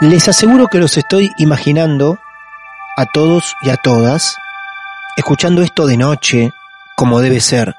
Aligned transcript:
Les 0.00 0.28
aseguro 0.28 0.68
que 0.68 0.78
los 0.78 0.96
estoy 0.96 1.32
imaginando 1.38 2.20
a 2.96 3.06
todos 3.06 3.56
y 3.62 3.70
a 3.70 3.76
todas, 3.76 4.36
escuchando 5.16 5.60
esto 5.60 5.88
de 5.88 5.96
noche, 5.96 6.52
como 6.96 7.20
debe 7.20 7.40
ser, 7.40 7.74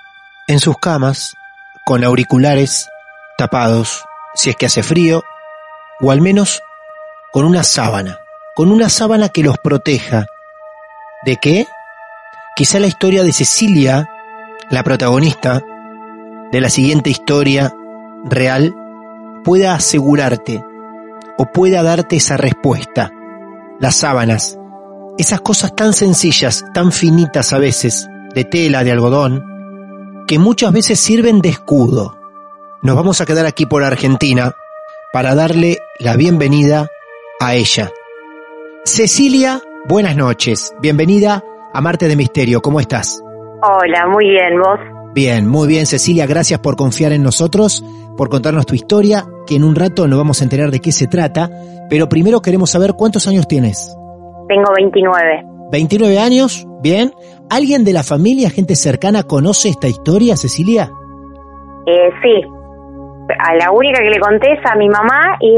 en 0.45 0.59
sus 0.59 0.77
camas, 0.77 1.37
con 1.85 2.03
auriculares 2.03 2.89
tapados, 3.37 4.03
si 4.35 4.49
es 4.49 4.57
que 4.57 4.65
hace 4.65 4.83
frío, 4.83 5.23
o 6.01 6.11
al 6.11 6.19
menos 6.19 6.61
con 7.31 7.45
una 7.45 7.63
sábana, 7.63 8.19
con 8.53 8.69
una 8.69 8.89
sábana 8.89 9.29
que 9.29 9.41
los 9.41 9.57
proteja. 9.57 10.25
¿De 11.23 11.37
qué? 11.37 11.67
Quizá 12.53 12.79
la 12.79 12.87
historia 12.87 13.23
de 13.23 13.31
Cecilia, 13.31 14.09
la 14.69 14.83
protagonista 14.83 15.61
de 16.51 16.59
la 16.59 16.69
siguiente 16.69 17.09
historia 17.09 17.73
real, 18.25 18.75
pueda 19.45 19.73
asegurarte 19.73 20.65
o 21.39 21.45
pueda 21.45 21.81
darte 21.81 22.17
esa 22.17 22.35
respuesta. 22.35 23.11
Las 23.79 23.95
sábanas, 23.95 24.59
esas 25.17 25.39
cosas 25.39 25.73
tan 25.73 25.93
sencillas, 25.93 26.65
tan 26.73 26.91
finitas 26.91 27.53
a 27.53 27.59
veces, 27.59 28.09
de 28.35 28.43
tela, 28.43 28.83
de 28.83 28.91
algodón, 28.91 30.25
que 30.27 30.37
muchas 30.37 30.73
veces 30.73 30.99
sirven 30.99 31.39
de 31.39 31.49
escudo. 31.49 32.17
Nos 32.81 32.95
vamos 32.97 33.21
a 33.21 33.25
quedar 33.25 33.45
aquí 33.45 33.65
por 33.65 33.85
Argentina 33.85 34.53
para 35.13 35.33
darle 35.33 35.77
la 35.97 36.17
bienvenida 36.17 36.89
a 37.39 37.55
ella. 37.55 37.89
Cecilia, 38.83 39.61
buenas 39.85 40.17
noches. 40.17 40.75
Bienvenida 40.81 41.41
a 41.73 41.79
Marte 41.79 42.09
de 42.09 42.17
Misterio. 42.17 42.61
¿Cómo 42.61 42.81
estás? 42.81 43.23
Hola, 43.63 44.07
muy 44.07 44.29
bien, 44.29 44.59
¿vos? 44.59 44.98
Bien, 45.13 45.47
muy 45.47 45.67
bien 45.67 45.85
Cecilia, 45.85 46.27
gracias 46.27 46.59
por 46.59 46.75
confiar 46.75 47.11
en 47.13 47.23
nosotros, 47.23 47.83
por 48.15 48.29
contarnos 48.29 48.65
tu 48.65 48.75
historia, 48.75 49.25
que 49.47 49.55
en 49.55 49.63
un 49.63 49.75
rato 49.75 50.07
nos 50.07 50.19
vamos 50.19 50.41
a 50.41 50.43
enterar 50.43 50.69
de 50.69 50.79
qué 50.79 50.91
se 50.91 51.07
trata, 51.07 51.49
pero 51.89 52.07
primero 52.07 52.41
queremos 52.41 52.69
saber 52.69 52.93
cuántos 52.93 53.27
años 53.27 53.47
tienes. 53.47 53.95
Tengo 54.47 54.71
29. 54.77 55.43
29 55.71 56.19
años, 56.19 56.67
bien. 56.81 57.11
¿Alguien 57.49 57.83
de 57.83 57.93
la 57.93 58.03
familia, 58.03 58.51
gente 58.51 58.75
cercana, 58.75 59.23
conoce 59.23 59.69
esta 59.69 59.87
historia, 59.87 60.37
Cecilia? 60.37 60.91
Eh, 61.87 62.09
sí. 62.21 62.43
A 63.39 63.55
la 63.55 63.71
única 63.71 63.99
que 63.99 64.09
le 64.09 64.19
conté 64.19 64.53
es 64.53 64.59
a 64.65 64.75
mi 64.75 64.87
mamá 64.87 65.37
y 65.39 65.55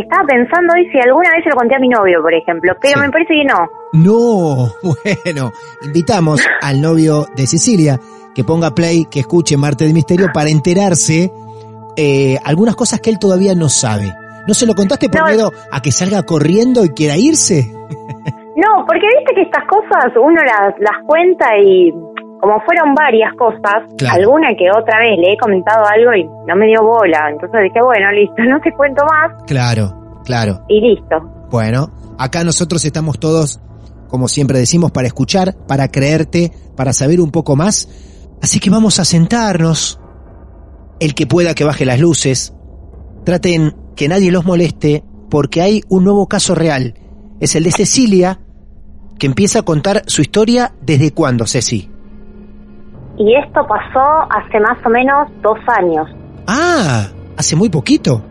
estaba 0.00 0.24
pensando 0.26 0.74
hoy 0.74 0.86
si 0.90 0.98
alguna 0.98 1.30
vez 1.30 1.44
se 1.44 1.50
lo 1.50 1.56
conté 1.56 1.76
a 1.76 1.78
mi 1.78 1.88
novio, 1.88 2.20
por 2.22 2.34
ejemplo, 2.34 2.72
pero 2.80 3.00
me 3.00 3.10
parece 3.10 3.34
que 3.34 3.44
no. 3.44 3.68
No, 3.92 4.68
bueno, 5.24 5.52
invitamos 5.82 6.42
al 6.62 6.80
novio 6.80 7.26
de 7.36 7.46
Cecilia 7.46 7.98
que 8.34 8.44
ponga 8.44 8.74
play, 8.74 9.06
que 9.06 9.20
escuche 9.20 9.56
Marte 9.56 9.86
de 9.86 9.92
Misterio 9.92 10.30
para 10.32 10.50
enterarse 10.50 11.32
eh, 11.96 12.38
algunas 12.44 12.76
cosas 12.76 13.00
que 13.00 13.10
él 13.10 13.18
todavía 13.18 13.54
no 13.54 13.68
sabe. 13.68 14.12
¿No 14.46 14.54
se 14.54 14.66
lo 14.66 14.74
contaste 14.74 15.08
por 15.08 15.28
miedo 15.28 15.52
a 15.70 15.80
que 15.80 15.92
salga 15.92 16.22
corriendo 16.24 16.84
y 16.84 16.90
quiera 16.90 17.16
irse? 17.16 17.70
No, 18.54 18.84
porque 18.86 19.06
viste 19.18 19.34
que 19.34 19.42
estas 19.42 19.64
cosas 19.66 20.12
uno 20.16 20.40
las, 20.44 20.74
las 20.78 21.04
cuenta 21.06 21.46
y 21.64 21.90
como 22.40 22.60
fueron 22.66 22.92
varias 22.94 23.32
cosas, 23.36 23.86
alguna 24.10 24.48
que 24.58 24.68
otra 24.68 24.98
vez 24.98 25.16
le 25.16 25.32
he 25.32 25.36
comentado 25.38 25.84
algo 25.86 26.12
y 26.12 26.24
no 26.24 26.56
me 26.56 26.66
dio 26.66 26.82
bola. 26.82 27.30
Entonces 27.30 27.60
dije, 27.62 27.80
bueno, 27.82 28.10
listo, 28.10 28.34
no 28.50 28.60
te 28.60 28.72
cuento 28.72 29.04
más. 29.04 29.42
Claro, 29.46 30.20
claro. 30.24 30.64
Y 30.68 30.80
listo. 30.80 31.20
Bueno, 31.50 31.90
acá 32.18 32.42
nosotros 32.42 32.84
estamos 32.84 33.20
todos, 33.20 33.60
como 34.08 34.26
siempre 34.26 34.58
decimos, 34.58 34.90
para 34.90 35.06
escuchar, 35.06 35.54
para 35.68 35.88
creerte, 35.88 36.52
para 36.76 36.92
saber 36.92 37.20
un 37.20 37.30
poco 37.30 37.54
más 37.54 38.11
Así 38.42 38.58
que 38.58 38.70
vamos 38.70 38.98
a 38.98 39.04
sentarnos. 39.04 40.00
El 41.00 41.14
que 41.14 41.26
pueda 41.26 41.54
que 41.54 41.64
baje 41.64 41.84
las 41.84 42.00
luces. 42.00 42.54
Traten 43.24 43.76
que 43.96 44.08
nadie 44.08 44.32
los 44.32 44.44
moleste 44.44 45.04
porque 45.30 45.62
hay 45.62 45.82
un 45.88 46.04
nuevo 46.04 46.26
caso 46.26 46.54
real. 46.54 46.94
Es 47.40 47.54
el 47.54 47.64
de 47.64 47.70
Cecilia, 47.70 48.40
que 49.18 49.26
empieza 49.26 49.60
a 49.60 49.62
contar 49.62 50.02
su 50.06 50.22
historia 50.22 50.74
desde 50.82 51.12
cuándo, 51.12 51.46
Ceci. 51.46 51.88
Y 53.16 53.34
esto 53.36 53.66
pasó 53.66 54.26
hace 54.30 54.58
más 54.60 54.78
o 54.84 54.90
menos 54.90 55.28
dos 55.42 55.58
años. 55.78 56.08
Ah, 56.46 57.06
hace 57.36 57.54
muy 57.56 57.68
poquito. 57.68 58.22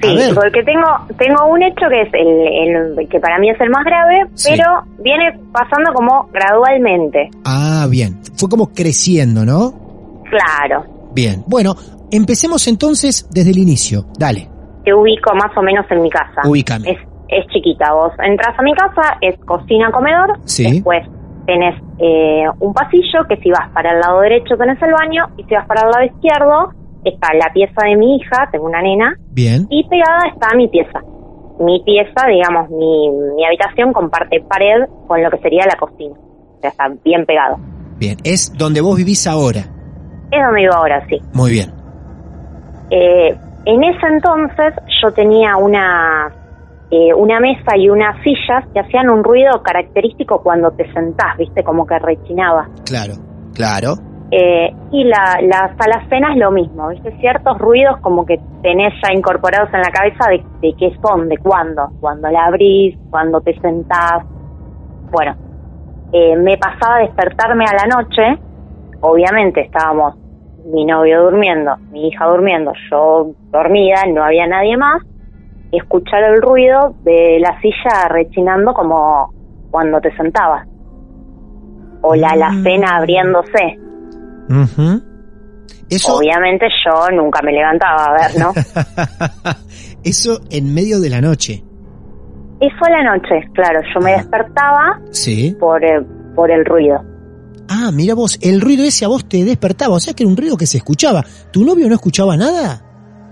Sí, 0.00 0.34
porque 0.34 0.62
tengo 0.62 0.86
tengo 1.18 1.46
un 1.46 1.62
hecho 1.62 1.86
que 1.88 2.02
es 2.02 2.08
el, 2.14 3.08
que 3.08 3.20
para 3.20 3.38
mí 3.38 3.50
es 3.50 3.60
el 3.60 3.70
más 3.70 3.84
grave, 3.84 4.24
pero 4.44 4.64
viene 4.98 5.38
pasando 5.52 5.92
como 5.92 6.28
gradualmente. 6.32 7.30
Ah, 7.44 7.86
bien. 7.88 8.20
Fue 8.36 8.48
como 8.48 8.72
creciendo, 8.72 9.44
¿no? 9.44 9.72
Claro. 10.30 10.84
Bien. 11.12 11.42
Bueno, 11.46 11.74
empecemos 12.10 12.66
entonces 12.68 13.28
desde 13.30 13.50
el 13.50 13.58
inicio. 13.58 14.06
Dale. 14.18 14.48
Te 14.84 14.94
ubico 14.94 15.34
más 15.34 15.56
o 15.56 15.62
menos 15.62 15.84
en 15.90 16.02
mi 16.02 16.10
casa. 16.10 16.42
Ubícame. 16.44 16.90
Es, 16.90 16.98
es 17.28 17.46
chiquita. 17.52 17.92
Vos 17.92 18.12
entras 18.24 18.58
a 18.58 18.62
mi 18.62 18.72
casa, 18.74 19.18
es 19.20 19.38
cocina-comedor. 19.44 20.40
Sí. 20.44 20.64
Después 20.70 21.06
tenés 21.46 21.74
eh, 21.98 22.44
un 22.60 22.72
pasillo 22.72 23.26
que 23.28 23.36
si 23.38 23.50
vas 23.50 23.70
para 23.72 23.92
el 23.92 24.00
lado 24.00 24.20
derecho 24.20 24.56
tenés 24.56 24.80
el 24.82 24.92
baño 24.92 25.24
y 25.36 25.44
si 25.44 25.54
vas 25.54 25.66
para 25.66 25.82
el 25.82 25.90
lado 25.90 26.04
izquierdo 26.04 26.79
está 27.04 27.28
la 27.34 27.52
pieza 27.52 27.82
de 27.84 27.96
mi 27.96 28.16
hija, 28.16 28.48
tengo 28.50 28.66
una 28.66 28.82
nena. 28.82 29.16
Bien. 29.30 29.66
Y 29.70 29.88
pegada 29.88 30.28
está 30.32 30.54
mi 30.56 30.68
pieza. 30.68 31.00
Mi 31.58 31.82
pieza, 31.84 32.26
digamos, 32.26 32.70
mi, 32.70 33.10
mi 33.36 33.44
habitación 33.44 33.92
comparte 33.92 34.40
pared 34.40 34.86
con 35.06 35.22
lo 35.22 35.30
que 35.30 35.38
sería 35.38 35.66
la 35.66 35.76
cocina. 35.76 36.14
O 36.14 36.60
sea, 36.60 36.70
está 36.70 36.88
bien 37.04 37.26
pegado. 37.26 37.58
Bien, 37.98 38.16
es 38.24 38.52
donde 38.56 38.80
vos 38.80 38.96
vivís 38.96 39.26
ahora. 39.26 39.60
Es 40.30 40.42
donde 40.42 40.60
vivo 40.60 40.74
ahora, 40.74 41.06
sí. 41.08 41.18
Muy 41.34 41.50
bien. 41.50 41.72
Eh, 42.90 43.36
en 43.66 43.84
ese 43.84 44.06
entonces 44.06 44.74
yo 45.02 45.12
tenía 45.12 45.56
una, 45.56 46.32
eh, 46.90 47.12
una 47.14 47.40
mesa 47.40 47.76
y 47.76 47.90
unas 47.90 48.16
sillas 48.22 48.64
que 48.72 48.80
hacían 48.80 49.10
un 49.10 49.22
ruido 49.22 49.62
característico 49.62 50.42
cuando 50.42 50.70
te 50.70 50.90
sentás, 50.92 51.36
viste, 51.36 51.62
como 51.62 51.86
que 51.86 51.98
rechinaba. 51.98 52.68
Claro, 52.86 53.14
claro. 53.54 53.94
Eh, 54.32 54.72
y 54.92 55.04
la, 55.04 55.40
las 55.42 55.72
alacenas 55.78 56.36
lo 56.36 56.52
mismo, 56.52 56.88
¿viste? 56.88 57.10
Ciertos 57.18 57.58
ruidos 57.58 57.98
como 58.00 58.24
que 58.24 58.38
tenés 58.62 58.94
ya 59.02 59.12
incorporados 59.12 59.72
en 59.74 59.80
la 59.80 59.90
cabeza 59.90 60.30
de, 60.30 60.44
de 60.60 60.74
qué 60.78 60.96
son, 61.02 61.28
de 61.28 61.36
cuándo, 61.38 61.88
cuando 62.00 62.28
la 62.28 62.44
abrís, 62.44 62.96
cuando 63.10 63.40
te 63.40 63.58
sentás. 63.60 64.24
Bueno, 65.10 65.34
eh, 66.12 66.36
me 66.36 66.56
pasaba 66.58 66.96
a 66.96 67.00
despertarme 67.00 67.64
a 67.64 67.74
la 67.74 67.96
noche, 67.96 68.40
obviamente 69.00 69.62
estábamos 69.62 70.14
mi 70.66 70.84
novio 70.84 71.22
durmiendo, 71.24 71.76
mi 71.90 72.08
hija 72.08 72.26
durmiendo, 72.26 72.72
yo 72.90 73.32
dormida, 73.50 74.04
no 74.12 74.22
había 74.22 74.46
nadie 74.46 74.76
más, 74.76 75.02
escuchar 75.72 76.22
el 76.24 76.42
ruido 76.42 76.94
de 77.02 77.38
la 77.40 77.60
silla 77.60 78.08
rechinando 78.08 78.74
como 78.74 79.32
cuando 79.70 80.00
te 80.00 80.14
sentabas. 80.16 80.68
O 82.02 82.14
la 82.14 82.30
alacena 82.30 82.96
abriéndose. 82.96 83.78
Ujú. 84.50 85.02
Eso, 85.88 86.16
Obviamente 86.16 86.66
yo 86.84 87.08
nunca 87.16 87.40
me 87.42 87.52
levantaba 87.52 88.04
a 88.06 88.12
ver, 88.12 88.38
¿no? 88.38 88.52
eso 90.04 90.40
en 90.50 90.72
medio 90.74 91.00
de 91.00 91.10
la 91.10 91.20
noche. 91.20 91.64
Eso 92.60 92.76
a 92.86 92.90
la 92.90 93.16
noche, 93.16 93.48
claro, 93.54 93.80
yo 93.94 94.00
me 94.00 94.12
despertaba 94.12 95.00
Sí. 95.10 95.56
por, 95.58 95.82
eh, 95.84 96.00
por 96.34 96.50
el 96.50 96.64
ruido. 96.64 97.02
Ah, 97.68 97.90
mira 97.92 98.14
vos, 98.14 98.38
el 98.42 98.60
ruido 98.60 98.84
ese 98.84 99.04
a 99.04 99.08
vos 99.08 99.26
te 99.28 99.42
despertaba, 99.44 99.94
o 99.94 100.00
sea 100.00 100.12
que 100.14 100.24
era 100.24 100.30
un 100.30 100.36
ruido 100.36 100.56
que 100.56 100.66
se 100.66 100.76
escuchaba. 100.78 101.24
¿Tu 101.52 101.64
novio 101.64 101.88
no 101.88 101.94
escuchaba 101.94 102.36
nada? 102.36 102.82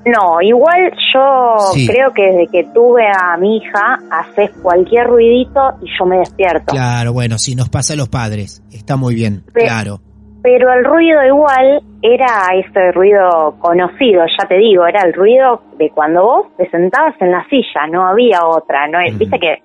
No, 0.06 0.40
igual 0.40 0.90
yo 1.12 1.58
Sí. 1.74 1.86
creo 1.86 2.12
que 2.14 2.22
desde 2.22 2.46
que 2.50 2.64
tuve 2.72 3.02
a 3.06 3.36
mi 3.36 3.58
hija, 3.58 3.98
haces 4.10 4.50
cualquier 4.62 5.06
ruidito 5.06 5.60
y 5.82 5.86
yo 5.98 6.06
me 6.06 6.18
despierto. 6.18 6.66
Claro, 6.72 7.12
bueno, 7.12 7.36
sí, 7.36 7.54
nos 7.54 7.68
pasa 7.68 7.92
a 7.92 7.96
los 7.96 8.08
padres. 8.08 8.62
Está 8.72 8.96
muy 8.96 9.14
bien, 9.14 9.44
Pe- 9.52 9.64
claro. 9.64 10.00
Pero 10.42 10.72
el 10.72 10.84
ruido 10.84 11.24
igual 11.24 11.82
era 12.00 12.26
ese 12.54 12.92
ruido 12.92 13.56
conocido, 13.58 14.24
ya 14.26 14.48
te 14.48 14.56
digo, 14.56 14.86
era 14.86 15.02
el 15.02 15.12
ruido 15.12 15.62
de 15.76 15.90
cuando 15.90 16.22
vos 16.22 16.46
te 16.56 16.70
sentabas 16.70 17.14
en 17.20 17.32
la 17.32 17.44
silla, 17.48 17.86
no 17.90 18.06
había 18.06 18.46
otra. 18.46 18.86
no. 18.86 18.98
Viste 19.18 19.38
que 19.38 19.58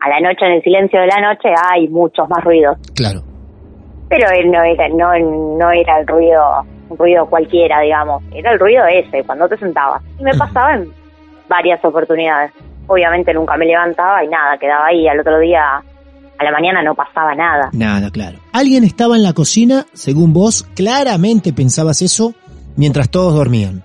a 0.00 0.08
la 0.08 0.20
noche, 0.20 0.46
en 0.46 0.52
el 0.52 0.62
silencio 0.62 1.00
de 1.00 1.06
la 1.06 1.20
noche, 1.20 1.48
hay 1.72 1.88
muchos 1.88 2.28
más 2.28 2.42
ruidos. 2.44 2.78
Claro. 2.94 3.20
Pero 4.08 4.28
él 4.30 4.50
no 4.50 4.62
era, 4.62 4.88
no, 4.88 5.12
no 5.58 5.70
era 5.70 5.98
el 5.98 6.06
ruido, 6.06 6.62
un 6.88 6.96
ruido 6.96 7.26
cualquiera, 7.26 7.80
digamos. 7.80 8.22
Era 8.32 8.52
el 8.52 8.60
ruido 8.60 8.86
ese, 8.86 9.24
cuando 9.24 9.48
te 9.48 9.56
sentabas. 9.56 10.02
Y 10.18 10.22
me 10.22 10.32
pasaba 10.34 10.74
en 10.74 10.92
varias 11.48 11.84
oportunidades. 11.84 12.52
Obviamente 12.86 13.34
nunca 13.34 13.56
me 13.56 13.66
levantaba 13.66 14.22
y 14.22 14.28
nada, 14.28 14.56
quedaba 14.58 14.86
ahí. 14.86 15.08
Al 15.08 15.20
otro 15.20 15.38
día, 15.40 15.82
a 16.38 16.44
la 16.44 16.50
mañana 16.52 16.82
no 16.82 16.94
pasaba 16.94 17.34
nada. 17.34 17.70
Nada, 17.72 18.10
claro. 18.10 18.38
Alguien 18.52 18.84
estaba 18.84 19.16
en 19.16 19.22
la 19.22 19.32
cocina, 19.32 19.86
según 19.92 20.32
vos, 20.32 20.64
claramente 20.74 21.52
pensabas 21.52 22.02
eso 22.02 22.34
mientras 22.76 23.08
todos 23.10 23.34
dormían. 23.34 23.82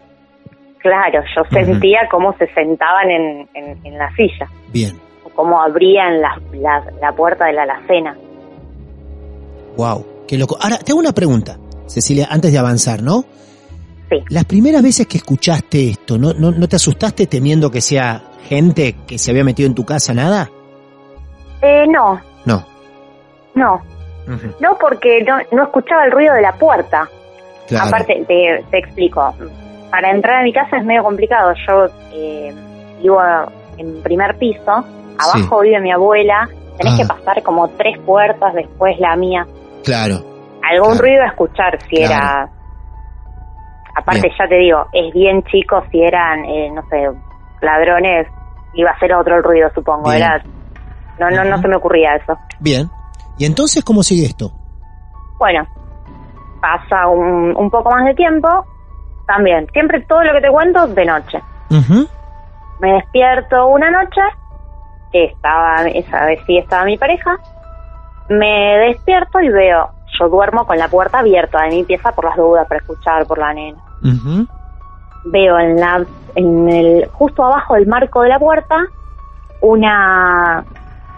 Claro, 0.80 1.22
yo 1.36 1.44
sentía 1.52 2.00
cómo 2.10 2.36
se 2.40 2.48
sentaban 2.54 3.10
en, 3.12 3.48
en, 3.54 3.86
en 3.86 3.98
la 3.98 4.10
silla, 4.16 4.48
Bien. 4.74 5.00
o 5.24 5.30
cómo 5.30 5.62
abrían 5.62 6.20
la, 6.20 6.42
la, 6.54 6.84
la 7.00 7.12
puerta 7.14 7.46
de 7.46 7.54
la 7.54 7.64
alacena. 7.64 8.18
Wow, 9.78 10.06
qué 10.28 10.38
loco. 10.38 10.58
Ahora, 10.60 10.80
te 10.80 10.92
hago 10.92 11.00
una 11.00 11.14
pregunta, 11.14 11.58
Cecilia, 11.86 12.28
antes 12.30 12.52
de 12.52 12.58
avanzar, 12.58 13.02
¿no? 13.04 13.24
Sí. 14.10 14.18
Las 14.30 14.44
primeras 14.46 14.82
veces 14.82 15.08
que 15.08 15.18
escuchaste 15.18 15.92
esto, 15.92 16.18
¿no, 16.18 16.34
no, 16.34 16.52
no 16.52 16.68
te 16.68 16.76
asustaste 16.76 17.28
temiendo 17.28 17.70
que 17.72 17.80
sea 17.80 18.24
gente 18.50 18.96
que 19.08 19.18
se 19.18 19.32
había 19.32 19.44
metido 19.44 19.68
en 19.68 19.76
tu 19.76 19.86
casa, 19.86 20.14
nada? 20.14 20.50
Eh, 21.62 21.86
no, 21.88 22.20
No. 23.56 23.82
no, 24.60 24.78
porque 24.80 25.24
no, 25.24 25.38
no 25.52 25.64
escuchaba 25.64 26.06
el 26.06 26.12
ruido 26.12 26.34
de 26.36 26.42
la 26.42 26.54
puerta. 26.54 27.08
Claro. 27.68 27.88
Aparte, 27.88 28.24
te, 28.28 28.64
te 28.70 28.78
explico. 28.78 29.34
Para 29.90 30.12
entrar 30.12 30.42
a 30.42 30.44
mi 30.44 30.54
casa 30.54 30.78
es 30.78 30.86
medio 30.86 31.04
complicado. 31.04 31.54
Yo 31.68 31.86
eh, 32.14 32.54
vivo 33.02 33.20
en 33.78 34.02
primer 34.04 34.38
piso, 34.38 34.86
abajo 35.20 35.60
vive 35.62 35.80
mi 35.82 35.92
abuela. 35.92 36.48
Tenés 36.78 36.94
Ah. 36.94 36.98
que 36.98 37.06
pasar 37.06 37.44
como 37.44 37.68
tres 37.72 37.98
puertas, 38.00 38.54
después 38.54 38.98
la 39.00 39.16
mía. 39.16 39.46
Claro. 39.84 40.16
Algún 40.64 40.92
Claro. 40.92 41.02
ruido 41.02 41.24
a 41.24 41.28
escuchar 41.28 41.78
si 41.90 41.98
Claro. 41.98 42.14
era. 42.14 42.50
Aparte, 43.96 44.22
Bien. 44.22 44.34
ya 44.40 44.48
te 44.48 44.56
digo, 44.56 44.86
es 44.94 45.14
bien 45.14 45.44
chico 45.44 45.84
si 45.92 46.02
eran, 46.02 46.46
eh, 46.46 46.72
no 46.74 46.82
sé, 46.88 47.10
ladrones, 47.62 48.26
iba 48.74 48.90
a 48.92 49.00
ser 49.00 49.14
otro 49.14 49.36
el 49.38 49.44
ruido, 49.44 49.70
supongo. 49.76 50.10
Bien. 50.10 50.24
Era, 50.24 50.42
no, 51.20 51.30
no, 51.30 51.44
no 51.44 51.62
se 51.62 51.68
me 51.68 51.76
ocurría 51.76 52.16
eso. 52.16 52.38
Bien. 52.60 52.90
¿Y 53.38 53.46
entonces 53.46 53.84
cómo 53.84 54.04
sigue 54.04 54.26
esto? 54.26 54.52
Bueno, 55.38 55.66
pasa 56.62 57.08
un, 57.08 57.56
un 57.56 57.70
poco 57.70 57.90
más 57.90 58.06
de 58.06 58.14
tiempo. 58.14 58.66
También, 59.28 59.68
siempre 59.72 60.02
todo 60.02 60.24
lo 60.24 60.34
que 60.34 60.42
te 60.42 60.50
cuento 60.50 60.88
de 60.88 61.06
noche. 61.06 61.42
Me 62.80 62.94
despierto 62.94 63.68
una 63.68 63.90
noche, 63.90 64.22
que 65.12 65.26
estaba, 65.26 65.84
esa 65.88 66.26
vez 66.26 66.40
sí 66.46 66.58
estaba 66.58 66.84
mi 66.84 66.98
pareja, 66.98 67.38
me 68.30 68.78
despierto 68.88 69.40
y 69.40 69.50
veo, 69.50 69.90
yo 70.20 70.30
duermo 70.30 70.66
con 70.66 70.78
la 70.78 70.88
puerta 70.88 71.20
abierta 71.20 71.62
de 71.64 71.70
mi 71.70 71.84
pieza 71.84 72.12
por 72.12 72.26
las 72.26 72.36
dudas, 72.36 72.68
para 72.68 72.80
escuchar 72.80 73.26
por 73.26 73.38
la 73.38 73.54
nena. 73.54 73.78
Veo 75.26 75.60
en 75.60 75.80
la, 75.80 76.04
en 76.36 76.70
el, 76.70 77.08
justo 77.14 77.44
abajo 77.46 77.76
del 77.76 77.88
marco 77.88 78.22
de 78.24 78.30
la 78.30 78.40
puerta, 78.40 78.76
una, 79.62 80.66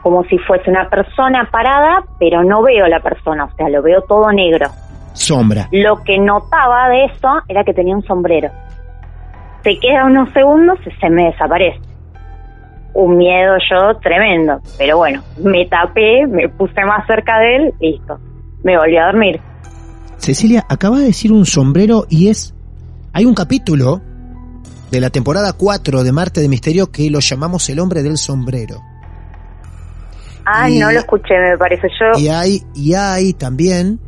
como 0.04 0.26
si 0.26 0.38
fuese 0.38 0.70
una 0.70 0.90
persona 0.90 1.50
parada, 1.50 2.04
pero 2.20 2.44
no 2.44 2.62
veo 2.62 2.86
la 2.88 3.00
persona, 3.00 3.46
o 3.46 3.56
sea, 3.56 3.70
lo 3.70 3.82
veo 3.82 4.02
todo 4.02 4.30
negro. 4.32 4.70
Sombra. 5.14 5.70
Lo 5.72 6.04
que 6.04 6.20
notaba 6.20 6.90
de 6.90 7.06
eso 7.06 7.30
era 7.48 7.64
que 7.64 7.74
tenía 7.74 7.96
un 7.96 8.04
sombrero. 8.04 8.52
Se 9.64 9.80
queda 9.80 10.06
unos 10.06 10.30
segundos 10.34 10.78
y 10.86 10.92
se 11.00 11.10
me 11.10 11.26
desaparece. 11.28 11.80
Un 12.94 13.18
miedo 13.18 13.56
yo 13.72 13.98
tremendo. 14.00 14.60
Pero 14.78 14.98
bueno, 14.98 15.24
me 15.38 15.66
tapé, 15.68 16.28
me 16.28 16.50
puse 16.50 16.84
más 16.84 17.08
cerca 17.08 17.40
de 17.40 17.56
él, 17.56 17.74
listo. 17.80 18.20
Me 18.64 18.78
volví 18.78 18.98
a 18.98 19.06
dormir. 19.06 19.40
Cecilia, 20.18 20.66
acabas 20.68 21.00
de 21.00 21.06
decir 21.06 21.32
un 21.32 21.46
sombrero 21.46 22.06
y 22.10 22.28
es... 22.28 22.54
Hay 23.14 23.26
un 23.26 23.36
capítulo 23.36 24.02
de 24.92 25.00
la 25.00 25.12
temporada 25.12 25.54
4 25.54 26.04
de 26.04 26.12
Marte 26.12 26.42
de 26.42 26.50
Misterio 26.50 26.92
que 26.92 27.10
lo 27.10 27.20
llamamos 27.20 27.70
El 27.70 27.80
hombre 27.80 28.04
del 28.04 28.18
sombrero. 28.18 28.82
Ah, 30.46 30.70
Y- 30.70 30.80
no 30.80 30.92
lo 30.92 31.00
escuché, 31.00 31.36
me 31.40 31.58
parece 31.58 31.88
yo. 32.00 32.20
Y 32.20 32.28
hay, 32.30 32.64
y 32.74 32.94
hay 32.96 33.34
también 33.34 34.00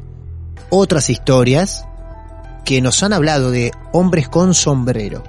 otras 0.70 1.10
historias 1.10 1.88
que 2.66 2.82
nos 2.82 3.02
han 3.04 3.14
hablado 3.14 3.52
de 3.52 3.72
hombres 3.92 4.28
con 4.28 4.54
sombrero. 4.54 5.24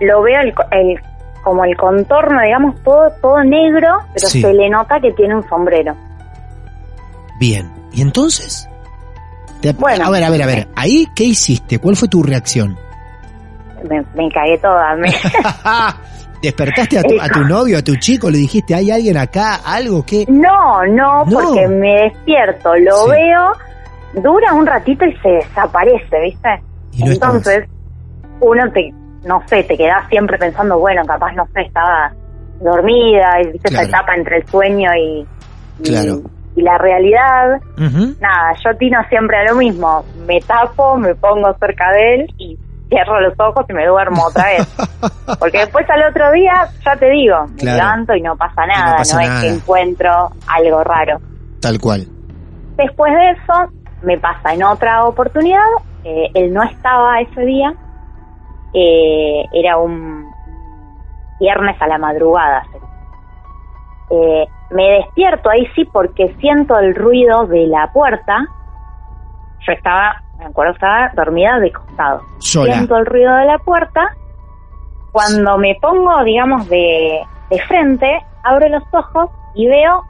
Lo 0.00 0.22
veo 0.22 0.40
el, 0.40 0.54
el- 0.72 1.00
como 1.44 1.64
el 1.64 1.76
contorno, 1.76 2.40
digamos, 2.42 2.74
todo, 2.82 3.08
todo 3.22 3.44
negro, 3.44 3.88
pero 4.14 4.28
Sí. 4.28 4.40
se 4.42 4.52
le 4.52 4.68
nota 4.68 4.98
que 5.00 5.12
tiene 5.12 5.36
un 5.36 5.48
sombrero. 5.48 5.94
Bien. 7.38 7.70
¿Y 7.92 8.02
entonces? 8.02 8.68
Te- 9.60 9.72
Bueno. 9.72 10.06
a 10.06 10.10
ver, 10.10 10.24
a 10.24 10.30
ver, 10.30 10.42
a 10.42 10.46
ver. 10.46 10.68
¿Ahí 10.74 11.06
qué 11.14 11.24
hiciste? 11.24 11.78
¿Cuál 11.78 11.94
fue 11.96 12.08
tu 12.08 12.22
reacción? 12.22 12.76
Me, 13.88 14.02
me 14.14 14.28
cagué 14.32 14.58
toda. 14.58 14.96
Me, 14.96 15.08
¿Despertaste 16.50 16.96
a 16.98 17.02
tu, 17.02 17.20
a 17.20 17.28
tu 17.28 17.40
novio, 17.44 17.76
a 17.78 17.82
tu 17.82 17.96
chico? 17.96 18.30
¿Le 18.30 18.38
dijiste, 18.38 18.72
hay 18.72 18.92
alguien 18.92 19.16
acá? 19.16 19.56
¿Algo 19.64 20.04
que...? 20.06 20.24
No, 20.28 20.84
no, 20.86 21.24
No. 21.24 21.40
porque 21.40 21.66
me 21.66 22.02
despierto, 22.02 22.72
lo 22.76 22.94
Sí. 23.06 23.10
veo, 23.10 24.22
dura 24.22 24.52
un 24.54 24.64
ratito 24.64 25.04
y 25.04 25.12
se 25.16 25.28
desaparece, 25.28 26.20
¿viste? 26.22 26.48
Y 26.92 27.02
no. 27.02 27.12
Entonces, 27.12 27.64
uno 28.40 28.62
te, 28.72 28.92
no 29.24 29.42
sé, 29.48 29.64
te 29.64 29.76
quedas 29.76 30.08
siempre 30.08 30.38
pensando, 30.38 30.78
bueno, 30.78 31.02
capaz, 31.04 31.32
no 31.32 31.44
sé, 31.52 31.62
estaba 31.62 32.12
dormida, 32.60 33.40
y 33.42 33.50
viste 33.52 33.68
Claro. 33.68 33.88
esa 33.88 33.98
etapa 33.98 34.14
entre 34.14 34.36
el 34.36 34.46
sueño 34.46 34.88
y, 34.96 35.26
y, 35.80 35.82
Claro. 35.82 36.20
y 36.54 36.62
la 36.62 36.78
realidad. 36.78 37.60
Ujú. 37.76 38.14
Nada, 38.20 38.52
yo 38.64 38.76
tino 38.78 38.98
siempre 39.08 39.36
a 39.38 39.44
lo 39.50 39.56
mismo, 39.56 40.04
me 40.28 40.40
tapo, 40.42 40.96
me 40.96 41.12
pongo 41.16 41.52
cerca 41.58 41.90
de 41.90 42.14
él 42.14 42.26
y 42.38 42.56
cierro 42.88 43.20
los 43.20 43.34
ojos 43.38 43.64
y 43.68 43.72
me 43.72 43.86
duermo 43.86 44.24
otra 44.26 44.44
vez. 44.46 44.66
Porque 45.38 45.58
después 45.58 45.88
al 45.90 46.02
otro 46.08 46.30
día, 46.32 46.52
ya 46.84 46.96
te 46.96 47.10
digo, 47.10 47.46
me 47.48 47.56
Claro. 47.62 47.76
levanto 47.78 48.14
y 48.14 48.22
no 48.22 48.36
pasa 48.36 48.62
no 48.66 48.72
nada, 48.72 48.96
pasa 48.98 49.16
no 49.16 49.20
es 49.22 49.40
que 49.40 49.48
encuentro 49.48 50.30
algo 50.46 50.84
raro. 50.84 51.18
Tal 51.60 51.80
cual. 51.80 52.06
Después 52.76 53.12
de 53.12 53.30
eso, 53.30 53.70
me 54.02 54.18
pasa 54.18 54.52
en 54.54 54.62
otra 54.62 55.04
oportunidad, 55.04 55.58
eh, 56.04 56.30
él 56.34 56.52
no 56.52 56.62
estaba 56.62 57.20
ese 57.20 57.40
día, 57.40 57.74
eh, 58.74 59.44
era 59.52 59.78
un 59.78 60.30
viernes 61.40 61.76
a 61.80 61.86
la 61.86 61.98
madrugada. 61.98 62.62
Eh, 64.10 64.46
me 64.70 64.82
despierto 64.98 65.50
ahí 65.50 65.66
sí 65.74 65.84
porque 65.92 66.34
siento 66.40 66.78
el 66.78 66.94
ruido 66.94 67.46
de 67.46 67.66
la 67.66 67.90
puerta. 67.92 68.46
Yo 69.66 69.72
estaba, 69.72 70.22
me 70.38 70.46
acuerdo, 70.46 70.72
estaba 70.74 71.10
dormida 71.14 71.58
de 71.60 71.72
costado. 71.72 72.22
Sola. 72.38 72.74
Siento 72.74 72.96
el 72.96 73.06
ruido 73.06 73.34
de 73.36 73.44
la 73.46 73.58
puerta. 73.58 74.00
Cuando 75.12 75.56
me 75.58 75.76
pongo, 75.80 76.22
digamos, 76.24 76.68
de, 76.68 77.20
de 77.50 77.58
frente, 77.62 78.06
abro 78.44 78.68
los 78.68 78.82
ojos 78.92 79.30
y 79.54 79.66
veo 79.66 80.02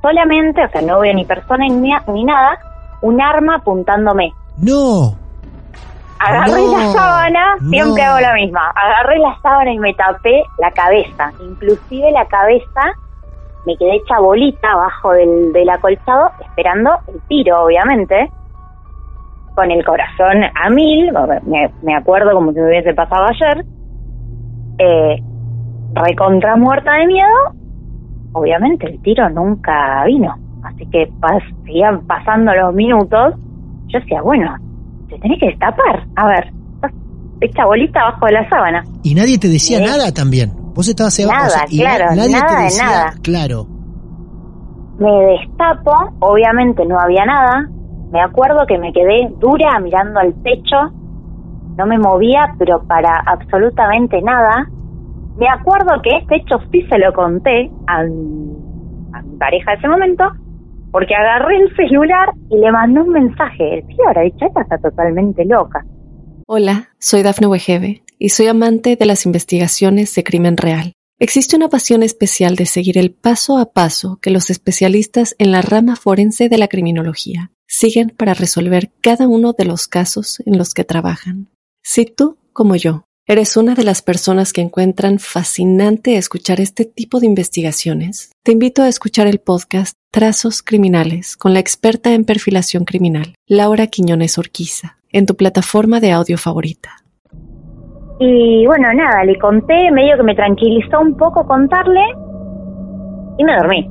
solamente, 0.00 0.64
o 0.64 0.68
sea, 0.68 0.80
no 0.82 1.00
veo 1.00 1.12
ni 1.14 1.24
persona 1.24 1.66
ni, 1.68 1.92
ni 2.08 2.24
nada, 2.24 2.58
un 3.02 3.20
arma 3.20 3.56
apuntándome. 3.56 4.32
No. 4.56 5.14
Agarré 6.18 6.52
No, 6.62 6.78
la 6.78 6.92
sábana, 6.92 7.56
siempre 7.68 8.02
no. 8.04 8.10
hago 8.10 8.20
la 8.20 8.34
misma. 8.34 8.70
Agarré 8.74 9.18
la 9.18 9.36
sábana 9.42 9.72
y 9.72 9.78
me 9.78 9.92
tapé 9.94 10.42
la 10.58 10.70
cabeza. 10.70 11.32
Inclusive 11.40 12.10
la 12.12 12.24
cabeza 12.26 12.80
me 13.66 13.76
quedé 13.76 13.96
hecha 13.96 14.18
bolita 14.20 14.70
abajo 14.72 15.12
del, 15.12 15.52
del 15.52 15.68
acolchado, 15.68 16.30
esperando 16.40 16.90
el 17.08 17.20
tiro, 17.28 17.64
obviamente. 17.64 18.30
Con 19.54 19.70
el 19.70 19.84
corazón 19.84 20.44
a 20.54 20.70
mil, 20.70 21.12
me, 21.46 21.70
me 21.82 21.94
acuerdo 21.94 22.32
como 22.32 22.52
si 22.52 22.60
me 22.60 22.68
hubiese 22.68 22.94
pasado 22.94 23.26
ayer, 23.26 23.64
eh, 24.78 25.22
recontra 25.94 26.56
muerta 26.56 26.92
de 26.94 27.06
miedo, 27.06 27.54
obviamente 28.32 28.86
el 28.86 29.00
tiro 29.02 29.28
nunca 29.30 30.04
vino. 30.06 30.34
Así 30.62 30.86
que 30.86 31.10
pas, 31.20 31.42
seguían 31.64 32.06
pasando 32.06 32.52
los 32.54 32.74
minutos. 32.74 33.34
Yo 33.88 33.98
decía, 33.98 34.22
bueno, 34.22 34.56
te 35.08 35.18
tenés 35.18 35.40
que 35.40 35.46
destapar. 35.46 36.06
A 36.16 36.26
ver, 36.26 36.52
esta 37.40 37.66
bolita 37.66 38.00
abajo 38.00 38.26
de 38.26 38.32
la 38.32 38.48
sábana. 38.48 38.84
Y 39.02 39.14
nadie 39.14 39.38
te 39.38 39.48
decía 39.48 39.80
nada 39.80 40.12
también. 40.12 40.52
Vos 40.74 40.88
estabas 40.88 41.18
Nada, 41.26 41.64
claro, 41.68 42.16
nadie 42.16 42.32
nada 42.32 42.46
te 42.46 42.62
decía, 42.62 42.84
nada. 42.84 43.14
Claro. 43.22 43.66
Me 44.98 45.10
destapo, 45.10 45.92
obviamente 46.20 46.84
no 46.86 46.98
había 46.98 47.26
nada. 47.26 47.68
Me 48.12 48.20
acuerdo 48.20 48.66
que 48.66 48.76
me 48.76 48.92
quedé 48.92 49.30
dura 49.38 49.80
mirando 49.80 50.20
al 50.20 50.34
techo. 50.42 50.92
No 51.78 51.86
me 51.86 51.98
movía, 51.98 52.54
pero 52.58 52.86
para 52.86 53.22
absolutamente 53.26 54.20
nada. 54.20 54.68
Me 55.38 55.48
acuerdo 55.48 56.02
que 56.02 56.10
este 56.18 56.36
hecho 56.36 56.56
sí 56.70 56.82
se 56.90 56.98
lo 56.98 57.10
conté 57.14 57.70
a 57.86 58.02
mi, 58.02 58.54
pareja 59.38 59.70
de 59.70 59.78
ese 59.78 59.88
momento, 59.88 60.24
porque 60.90 61.14
agarré 61.14 61.56
el 61.56 61.74
celular 61.74 62.28
y 62.50 62.58
le 62.58 62.70
mandé 62.70 63.00
un 63.00 63.08
mensaje. 63.08 63.78
El 63.78 63.86
tío 63.86 64.06
ahora 64.06 64.20
dicho, 64.20 64.44
esta 64.44 64.60
está 64.60 64.76
totalmente 64.76 65.46
loca. 65.46 65.82
Hola, 66.46 66.90
soy 66.98 67.22
Dafne 67.22 67.46
Wegebe 67.46 68.02
y 68.18 68.28
soy 68.28 68.48
amante 68.48 68.96
de 68.96 69.06
las 69.06 69.24
investigaciones 69.24 70.14
de 70.14 70.22
crimen 70.22 70.58
real. 70.58 70.92
Existe 71.18 71.56
una 71.56 71.70
pasión 71.70 72.02
especial 72.02 72.56
de 72.56 72.66
seguir 72.66 72.98
el 72.98 73.14
paso 73.14 73.56
a 73.56 73.72
paso 73.72 74.18
que 74.20 74.30
los 74.30 74.50
especialistas 74.50 75.34
en 75.38 75.50
la 75.50 75.62
rama 75.62 75.96
forense 75.96 76.50
de 76.50 76.58
la 76.58 76.68
criminología 76.68 77.52
siguen 77.72 78.10
para 78.10 78.34
resolver 78.34 78.90
cada 79.00 79.26
uno 79.26 79.54
de 79.54 79.64
los 79.64 79.88
casos 79.88 80.42
en 80.44 80.58
los 80.58 80.74
que 80.74 80.84
trabajan. 80.84 81.48
Si 81.82 82.04
tú, 82.04 82.36
como 82.52 82.76
yo, 82.76 83.04
eres 83.26 83.56
una 83.56 83.74
de 83.74 83.82
las 83.82 84.02
personas 84.02 84.52
que 84.52 84.60
encuentran 84.60 85.18
fascinante 85.18 86.16
escuchar 86.16 86.60
este 86.60 86.84
tipo 86.84 87.18
de 87.18 87.26
investigaciones, 87.26 88.30
te 88.44 88.52
invito 88.52 88.82
a 88.82 88.88
escuchar 88.88 89.26
el 89.26 89.38
podcast 89.38 89.94
Trazos 90.12 90.62
Criminales 90.62 91.36
con 91.38 91.54
la 91.54 91.60
experta 91.60 92.12
en 92.12 92.26
perfilación 92.26 92.84
criminal, 92.84 93.34
Laura 93.48 93.86
Quiñones 93.86 94.36
Orquiza 94.36 94.98
en 95.10 95.24
tu 95.24 95.34
plataforma 95.34 95.98
de 96.00 96.12
audio 96.12 96.36
favorita. 96.36 96.90
Y 98.20 98.66
bueno, 98.66 98.92
nada, 98.94 99.24
le 99.24 99.38
conté, 99.38 99.90
medio 99.92 100.16
que 100.18 100.22
me 100.22 100.34
tranquilizó 100.34 101.00
un 101.00 101.16
poco 101.16 101.46
contarle 101.46 102.00
y 103.38 103.44
me 103.44 103.56
dormí. 103.56 103.90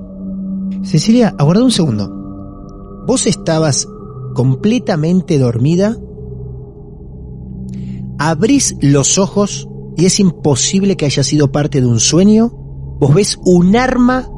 Cecilia, 0.83 1.33
aguarda 1.37 1.63
un 1.63 1.71
segundo. 1.71 2.20
¿Vos 3.11 3.27
estabas 3.27 3.89
completamente 4.35 5.37
dormida? 5.37 5.97
Abrís 8.17 8.77
los 8.81 9.17
ojos 9.17 9.67
y 9.97 10.05
es 10.05 10.21
imposible 10.21 10.95
que 10.95 11.07
haya 11.07 11.21
sido 11.21 11.51
parte 11.51 11.81
de 11.81 11.87
un 11.87 11.99
sueño. 11.99 12.51
Vos 13.01 13.13
ves 13.13 13.37
un 13.43 13.75
arma 13.75 14.29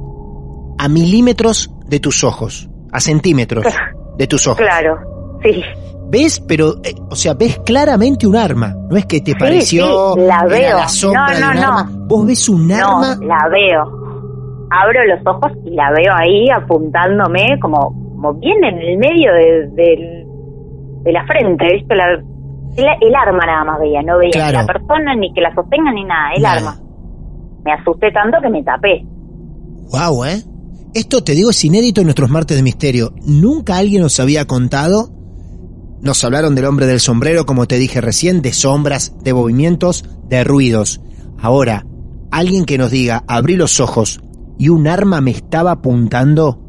a 0.80 0.90
milímetros 0.90 1.70
de 1.86 2.00
tus 2.00 2.24
ojos, 2.24 2.68
a 2.92 3.00
centímetros 3.00 3.64
de 4.18 4.26
tus 4.26 4.48
ojos. 4.48 4.66
Claro, 4.66 4.98
sí 5.44 5.62
ves, 6.10 6.40
pero, 6.40 6.78
eh, 6.84 6.96
o 7.12 7.16
sea, 7.16 7.36
ves 7.36 7.60
claramente 7.64 8.26
un 8.26 8.36
arma. 8.36 8.76
No 8.90 8.98
es 8.98 9.06
que 9.06 9.22
te 9.22 9.36
pareció 9.36 10.16
la 10.18 10.46
veo. 10.46 10.78
la 10.78 10.88
sombra 10.88 11.40
no, 11.40 11.40
no, 11.40 11.46
de 11.46 11.46
un 11.46 11.62
no. 11.62 11.68
arma. 11.68 11.92
Vos 12.08 12.26
ves 12.26 12.50
un 12.50 12.72
arma. 12.72 13.20
La 13.22 13.50
veo. 13.50 14.02
Abro 14.72 15.00
los 15.06 15.28
ojos 15.28 15.52
y 15.64 15.76
la 15.76 15.92
veo 15.92 16.12
ahí 16.16 16.50
apuntándome 16.50 17.60
como, 17.62 18.03
como 18.24 18.40
bien 18.40 18.64
en 18.64 18.78
el 18.78 18.98
medio 18.98 19.34
de, 19.34 19.68
de, 19.74 20.26
de 21.04 21.12
la 21.12 21.26
frente, 21.26 21.66
¿viste? 21.74 21.94
La, 21.94 22.14
el, 22.78 23.16
arma 23.16 23.46
nada 23.46 23.66
más 23.66 23.80
veía, 23.82 24.02
no 24.02 24.18
veía 24.18 24.48
ni 24.48 24.54
la 24.54 24.66
persona, 24.66 25.14
ni 25.16 25.34
que 25.34 25.42
la 25.42 25.54
sostenga, 25.54 25.92
ni 25.92 26.06
nada, 26.06 26.34
el 26.36 26.46
arma. 26.46 26.80
Me 27.66 27.74
asusté 27.74 28.12
tanto 28.12 28.38
que 28.42 28.50
me 28.50 28.64
tapé. 28.64 29.06
Wow, 29.92 30.26
¿eh? 30.26 30.42
Esto 30.94 31.24
te 31.24 31.34
digo 31.34 31.50
es 31.50 31.66
inédito 31.66 32.02
en 32.02 32.08
nuestros 32.08 32.30
martes 32.30 32.56
de 32.56 32.64
misterio. 32.64 33.14
Nunca 33.26 33.78
alguien 33.78 34.02
nos 34.02 34.20
había 34.20 34.46
contado 34.46 35.10
nos 36.02 36.22
hablaron 36.26 36.54
del 36.54 36.66
hombre 36.66 36.86
del 36.86 37.00
sombrero, 37.00 37.46
como 37.46 37.66
te 37.66 37.78
dije 37.78 38.02
recién, 38.02 38.42
de 38.42 38.52
sombras, 38.52 39.14
de 39.24 39.34
movimientos, 39.34 40.04
de 40.28 40.44
ruidos. 40.44 41.00
Ahora, 41.40 41.86
alguien 42.30 42.66
que 42.66 42.78
nos 42.78 42.92
diga, 42.92 43.24
abrí 43.26 43.56
los 43.56 43.80
ojos 43.80 44.20
y 44.60 44.68
un 44.68 44.90
arma 44.90 45.22
me 45.22 45.32
estaba 45.32 45.72
apuntando. 45.72 46.63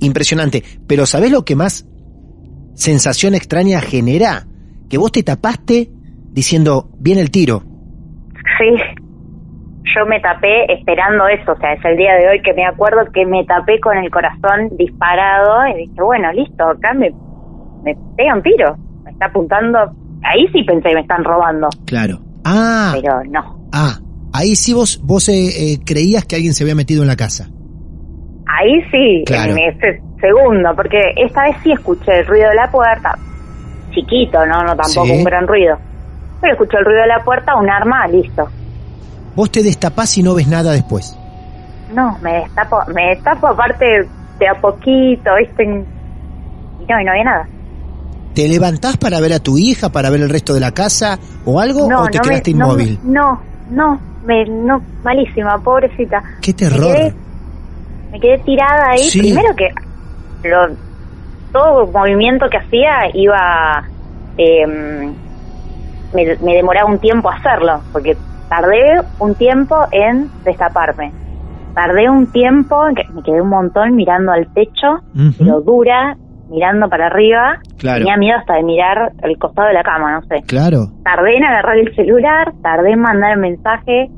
Impresionante. 0.00 0.62
Pero 0.86 1.06
¿sabés 1.06 1.30
lo 1.30 1.44
que 1.44 1.56
más 1.56 1.86
sensación 2.74 3.34
extraña 3.34 3.80
genera? 3.80 4.46
Que 4.88 4.98
vos 4.98 5.12
te 5.12 5.22
tapaste 5.22 5.90
diciendo, 6.30 6.90
viene 6.98 7.20
el 7.20 7.30
tiro. 7.30 7.62
Sí. 8.58 8.76
Yo 9.96 10.06
me 10.06 10.20
tapé 10.20 10.70
esperando 10.72 11.26
eso, 11.28 11.52
o 11.52 11.56
sea, 11.58 11.72
es 11.72 11.84
el 11.84 11.96
día 11.96 12.14
de 12.14 12.28
hoy 12.28 12.42
que 12.42 12.52
me 12.52 12.66
acuerdo 12.66 13.10
que 13.12 13.24
me 13.24 13.44
tapé 13.44 13.80
con 13.80 13.96
el 13.96 14.10
corazón 14.10 14.76
disparado 14.76 15.66
y 15.68 15.86
dije, 15.86 16.02
bueno, 16.02 16.30
listo, 16.32 16.62
acá 16.64 16.92
me 16.92 17.10
me 17.84 17.96
pega 18.16 18.34
un 18.34 18.42
tiro, 18.42 18.76
me 19.04 19.10
está 19.10 19.26
apuntando. 19.26 19.78
Ahí 20.22 20.46
sí 20.52 20.62
pensé 20.64 20.88
que 20.88 20.94
me 20.96 21.00
están 21.02 21.24
robando. 21.24 21.68
Claro. 21.86 22.20
Ah. 22.44 22.92
Pero 22.94 23.22
no. 23.30 23.68
Ah, 23.72 23.98
ahí 24.32 24.56
sí 24.56 24.72
vos, 24.72 25.00
vos 25.02 25.28
eh, 25.28 25.72
eh, 25.72 25.78
creías 25.84 26.24
que 26.24 26.36
alguien 26.36 26.54
se 26.54 26.64
había 26.64 26.74
metido 26.74 27.02
en 27.02 27.08
la 27.08 27.16
casa. 27.16 27.48
Ahí 28.48 28.82
sí, 28.90 29.24
en 29.28 29.58
ese 29.58 30.00
segundo, 30.20 30.74
porque 30.74 30.98
esta 31.16 31.42
vez 31.42 31.56
sí 31.62 31.72
escuché 31.72 32.20
el 32.20 32.26
ruido 32.26 32.48
de 32.48 32.54
la 32.54 32.70
puerta. 32.70 33.18
Chiquito, 33.92 34.44
no, 34.46 34.62
no 34.62 34.74
tampoco 34.74 35.12
un 35.12 35.24
gran 35.24 35.46
ruido. 35.46 35.78
Pero 36.40 36.54
escuché 36.54 36.78
el 36.78 36.84
ruido 36.84 37.02
de 37.02 37.08
la 37.08 37.24
puerta, 37.24 37.56
un 37.56 37.68
arma, 37.68 38.06
listo. 38.08 38.48
Vos 39.34 39.50
te 39.50 39.62
destapás 39.62 40.16
y 40.18 40.22
no 40.22 40.34
ves 40.34 40.48
nada 40.48 40.72
después. 40.72 41.16
No, 41.94 42.18
me 42.22 42.32
destapo, 42.42 42.78
me 42.94 43.10
destapo 43.10 43.48
aparte 43.48 44.08
de 44.38 44.48
a 44.48 44.54
poquito, 44.54 45.30
¿viste? 45.38 45.64
Y 45.64 45.66
no, 45.66 47.00
y 47.00 47.04
no 47.04 47.10
había 47.10 47.24
nada. 47.24 47.48
¿Te 48.34 48.48
levantás 48.48 48.96
para 48.96 49.20
ver 49.20 49.32
a 49.32 49.40
tu 49.40 49.58
hija, 49.58 49.88
para 49.90 50.10
ver 50.10 50.20
el 50.20 50.30
resto 50.30 50.54
de 50.54 50.60
la 50.60 50.72
casa 50.72 51.18
o 51.44 51.60
algo? 51.60 51.88
No, 51.88 52.04
¿O 52.04 52.06
te 52.06 52.18
quedaste 52.18 52.52
inmóvil? 52.52 52.98
No, 53.02 53.40
no, 53.70 54.00
me, 54.24 54.44
no, 54.44 54.80
malísima, 55.02 55.58
pobrecita. 55.58 56.22
Qué 56.40 56.52
terror. 56.52 56.96
Me 58.10 58.20
quedé, 58.20 58.38
tirada 58.38 58.90
ahí. 58.90 59.08
Primero 59.12 59.54
que 59.56 59.68
lo, 60.48 60.68
todo 61.52 61.86
movimiento 61.86 62.46
que 62.48 62.58
hacía 62.58 63.10
iba. 63.14 63.84
Eh, 64.36 64.66
me, 66.14 66.36
me 66.42 66.54
demoraba 66.54 66.88
un 66.88 66.98
tiempo 66.98 67.28
hacerlo, 67.28 67.80
porque 67.92 68.16
tardé 68.48 69.00
un 69.18 69.34
tiempo 69.34 69.76
en 69.92 70.30
destaparme. 70.44 71.12
Tardé 71.74 72.10
un 72.10 72.26
tiempo, 72.32 72.86
me 73.14 73.22
quedé 73.22 73.40
un 73.40 73.50
montón 73.50 73.94
mirando 73.94 74.32
al 74.32 74.52
techo, 74.52 75.00
pero 75.38 75.60
dura, 75.60 76.16
mirando 76.48 76.88
para 76.88 77.06
arriba. 77.06 77.60
Tenía 77.80 78.16
miedo 78.16 78.36
hasta 78.38 78.54
de 78.54 78.64
mirar 78.64 79.12
el 79.22 79.38
costado 79.38 79.68
de 79.68 79.74
la 79.74 79.82
cama, 79.82 80.12
no 80.12 80.22
sé. 80.22 80.42
Claro. 80.46 80.88
Tardé 81.04 81.36
en 81.36 81.44
agarrar 81.44 81.78
el 81.78 81.94
celular, 81.94 82.52
tardé 82.62 82.92
en 82.92 83.00
mandar 83.00 83.32
el 83.34 83.38
mensaje, 83.38 84.10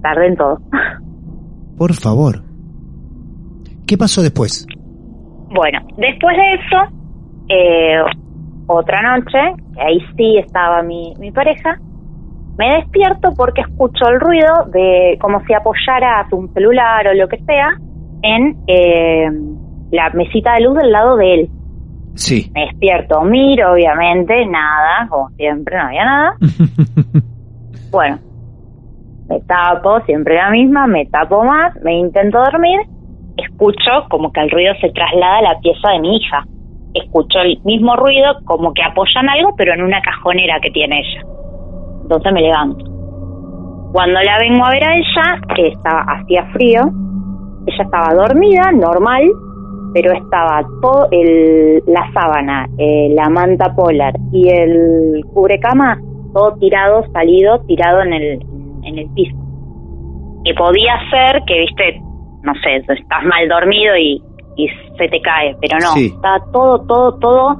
tardé 0.00 0.28
en 0.28 0.36
todo. 0.36 0.58
Por 1.78 1.92
favor. 1.94 2.43
¿Qué 3.86 3.96
pasó 3.96 4.22
después? 4.22 4.66
Bueno, 5.54 5.80
después 5.96 6.36
de 6.36 6.54
eso, 6.54 6.76
eh, 7.48 7.98
otra 8.66 9.16
noche, 9.16 9.38
ahí 9.78 9.98
sí 10.16 10.38
estaba 10.38 10.82
mi, 10.82 11.14
mi 11.18 11.30
pareja, 11.30 11.78
me 12.56 12.76
despierto 12.76 13.32
porque 13.36 13.62
escucho 13.62 14.08
el 14.08 14.20
ruido 14.20 14.66
de 14.72 15.18
como 15.20 15.44
si 15.44 15.52
apoyara 15.52 16.26
un 16.32 16.52
celular 16.54 17.06
o 17.08 17.14
lo 17.14 17.28
que 17.28 17.38
sea 17.44 17.76
en 18.22 18.56
eh, 18.66 19.28
la 19.90 20.10
mesita 20.10 20.54
de 20.54 20.60
luz 20.62 20.76
del 20.76 20.92
lado 20.92 21.16
de 21.16 21.34
él. 21.34 21.50
Sí. 22.14 22.50
Me 22.54 22.66
despierto, 22.66 23.22
miro, 23.22 23.72
obviamente, 23.72 24.46
nada, 24.46 25.08
como 25.08 25.30
siempre, 25.30 25.76
no 25.76 25.82
había 25.82 26.04
nada. 26.04 26.36
bueno, 27.90 28.18
me 29.28 29.40
tapo, 29.40 30.00
siempre 30.02 30.36
la 30.36 30.50
misma, 30.50 30.86
me 30.86 31.06
tapo 31.06 31.44
más, 31.44 31.74
me 31.82 31.98
intento 31.98 32.38
dormir, 32.38 32.80
escucho 33.36 34.06
como 34.10 34.32
que 34.32 34.40
el 34.40 34.50
ruido 34.50 34.74
se 34.80 34.90
traslada 34.90 35.38
a 35.38 35.42
la 35.42 35.60
pieza 35.60 35.90
de 35.92 36.00
mi 36.00 36.16
hija. 36.16 36.44
Escucho 36.94 37.40
el 37.40 37.60
mismo 37.64 37.96
ruido, 37.96 38.36
como 38.44 38.72
que 38.72 38.82
apoyan 38.82 39.28
algo, 39.28 39.54
pero 39.56 39.74
en 39.74 39.82
una 39.82 40.00
cajonera 40.00 40.60
que 40.60 40.70
tiene 40.70 41.00
ella. 41.00 41.22
Entonces 42.02 42.32
me 42.32 42.42
levanto. 42.42 42.84
Cuando 43.92 44.20
la 44.20 44.38
vengo 44.38 44.64
a 44.64 44.70
ver 44.70 44.84
a 44.84 44.96
ella, 44.96 45.40
que 45.54 45.68
estaba, 45.68 46.04
hacía 46.08 46.44
frío, 46.52 46.82
ella 47.66 47.84
estaba 47.84 48.14
dormida, 48.14 48.72
normal, 48.72 49.22
pero 49.92 50.12
estaba 50.12 50.62
todo 50.82 51.08
el, 51.10 51.82
la 51.86 52.10
sábana, 52.12 52.68
eh, 52.78 53.12
la 53.14 53.28
manta 53.30 53.74
polar 53.74 54.14
y 54.32 54.48
el 54.48 55.24
cubrecama 55.32 55.98
todo 56.34 56.56
tirado, 56.58 57.04
salido, 57.12 57.60
tirado 57.60 58.02
en 58.02 58.12
el, 58.12 58.42
en 58.82 58.98
el 58.98 59.08
piso. 59.14 59.36
Que 60.44 60.52
podía 60.54 60.98
ser 61.10 61.42
que, 61.46 61.60
viste, 61.60 62.02
no 62.44 62.52
sé, 62.62 62.76
estás 62.76 63.24
mal 63.24 63.48
dormido 63.48 63.96
y, 63.96 64.22
y 64.56 64.68
se 64.98 65.08
te 65.08 65.20
cae, 65.20 65.56
pero 65.60 65.78
no, 65.80 65.96
estaba 66.00 66.38
todo, 66.52 66.78
todo, 66.86 67.18
todo 67.18 67.56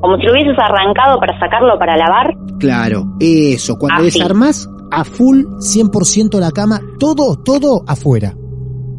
como 0.00 0.16
si 0.16 0.24
lo 0.24 0.32
hubieses 0.32 0.58
arrancado 0.58 1.20
para 1.20 1.38
sacarlo 1.38 1.78
para 1.78 1.96
lavar. 1.96 2.34
Claro, 2.58 3.04
eso, 3.20 3.78
cuando 3.78 4.02
Así. 4.02 4.18
desarmás 4.18 4.68
a 4.90 5.04
full 5.04 5.44
100% 5.58 6.40
la 6.40 6.50
cama, 6.50 6.80
todo, 6.98 7.36
todo 7.44 7.82
afuera. 7.86 8.32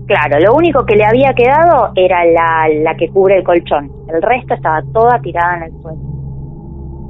Claro, 0.08 0.40
lo 0.40 0.54
único 0.56 0.86
que 0.86 0.96
le 0.96 1.06
había 1.06 1.34
quedado 1.34 1.92
era 1.96 2.24
la, 2.26 2.68
la 2.84 2.96
que 2.96 3.10
cubre 3.10 3.38
el 3.38 3.44
colchón. 3.44 3.92
El 4.08 4.22
resto 4.22 4.54
estaba 4.54 4.82
toda 4.94 5.20
tirada 5.22 5.58
en 5.58 5.64
el 5.64 5.82
suelo. 5.82 5.98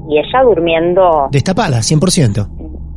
Y 0.10 0.18
ella 0.20 0.42
durmiendo 0.44 1.28
Destapada, 1.32 1.78
100%. 1.78 2.48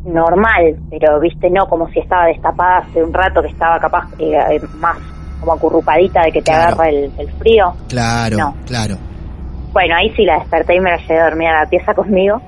normal, 0.06 0.76
pero 0.90 1.20
viste, 1.20 1.50
no 1.50 1.66
como 1.66 1.88
si 1.90 2.00
estaba 2.00 2.26
destapada 2.26 2.78
hace 2.78 3.02
un 3.02 3.12
rato 3.12 3.42
que 3.42 3.48
estaba 3.48 3.78
capaz 3.78 4.08
eh, 4.18 4.60
más 4.78 4.96
como 5.40 5.52
acurrupadita 5.52 6.22
de 6.22 6.32
que 6.32 6.40
te 6.42 6.50
Claro. 6.50 6.74
agarra 6.74 6.88
el, 6.88 7.12
el 7.18 7.32
frío. 7.38 7.74
Claro, 7.88 8.36
No. 8.38 8.54
claro. 8.66 8.96
Bueno, 9.72 9.94
ahí 9.96 10.10
sí 10.16 10.24
la 10.24 10.38
desperté 10.38 10.76
y 10.76 10.80
me 10.80 10.90
la 10.90 10.96
llevé 10.96 11.20
a 11.20 11.24
dormir 11.24 11.48
a 11.48 11.62
la 11.64 11.68
pieza 11.68 11.92
conmigo. 11.94 12.40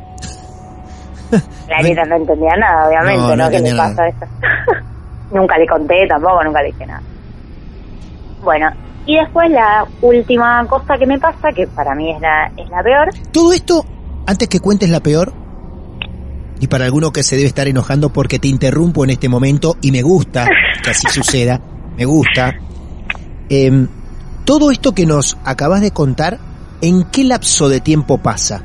La 1.68 1.83
nena 1.83 2.02
no 2.04 2.16
entendía 2.16 2.57
nada, 2.59 2.88
obviamente, 2.88 3.21
No, 3.21 3.37
¿no? 3.37 3.45
no 3.45 3.50
¿Qué 3.50 3.61
le 3.61 3.76
pasa 3.76 4.02
a 4.02 4.09
esta? 4.09 4.26
nunca 5.30 5.59
le 5.59 5.66
conté 5.66 6.07
tampoco, 6.09 6.42
nunca 6.42 6.62
le 6.62 6.68
dije 6.68 6.87
nada. 6.87 7.02
Bueno, 8.42 8.71
y 9.04 9.16
después 9.16 9.50
la 9.50 9.87
última 10.00 10.64
cosa 10.66 10.95
que 10.99 11.07
me 11.07 11.18
pasa, 11.18 11.49
que 11.54 11.66
para 11.66 11.95
mí 11.95 12.11
es 12.11 12.21
la, 12.21 12.50
es 12.57 12.68
la 12.71 12.83
peor, 12.83 13.09
Todo 13.33 13.52
esto, 13.52 13.85
antes 14.26 14.49
que 14.49 14.61
cuentes 14.61 14.88
la 14.88 15.00
peor, 15.00 15.33
y 16.61 16.66
para 16.66 16.87
alguno 16.87 17.12
que 17.12 17.23
se 17.23 17.37
debe 17.37 17.49
estar 17.49 17.68
enojando 17.68 18.11
porque 18.11 18.38
te 18.38 18.49
interrumpo 18.49 19.04
en 19.04 19.11
este 19.11 19.28
momento, 19.28 19.76
y 19.83 19.92
me 19.92 20.00
gusta 20.02 20.47
que 20.83 20.90
así 20.90 21.07
suceda, 21.11 21.61
me 21.97 22.07
gusta, 22.07 22.54
em, 23.49 23.88
todo 24.45 24.71
esto 24.71 24.93
que 24.95 25.07
nos 25.07 25.37
acabas 25.45 25.81
de 25.81 25.90
contar, 25.90 26.38
¿en 26.81 27.05
qué 27.05 27.25
lapso 27.25 27.69
de 27.69 27.81
tiempo 27.81 28.19
pasa? 28.19 28.64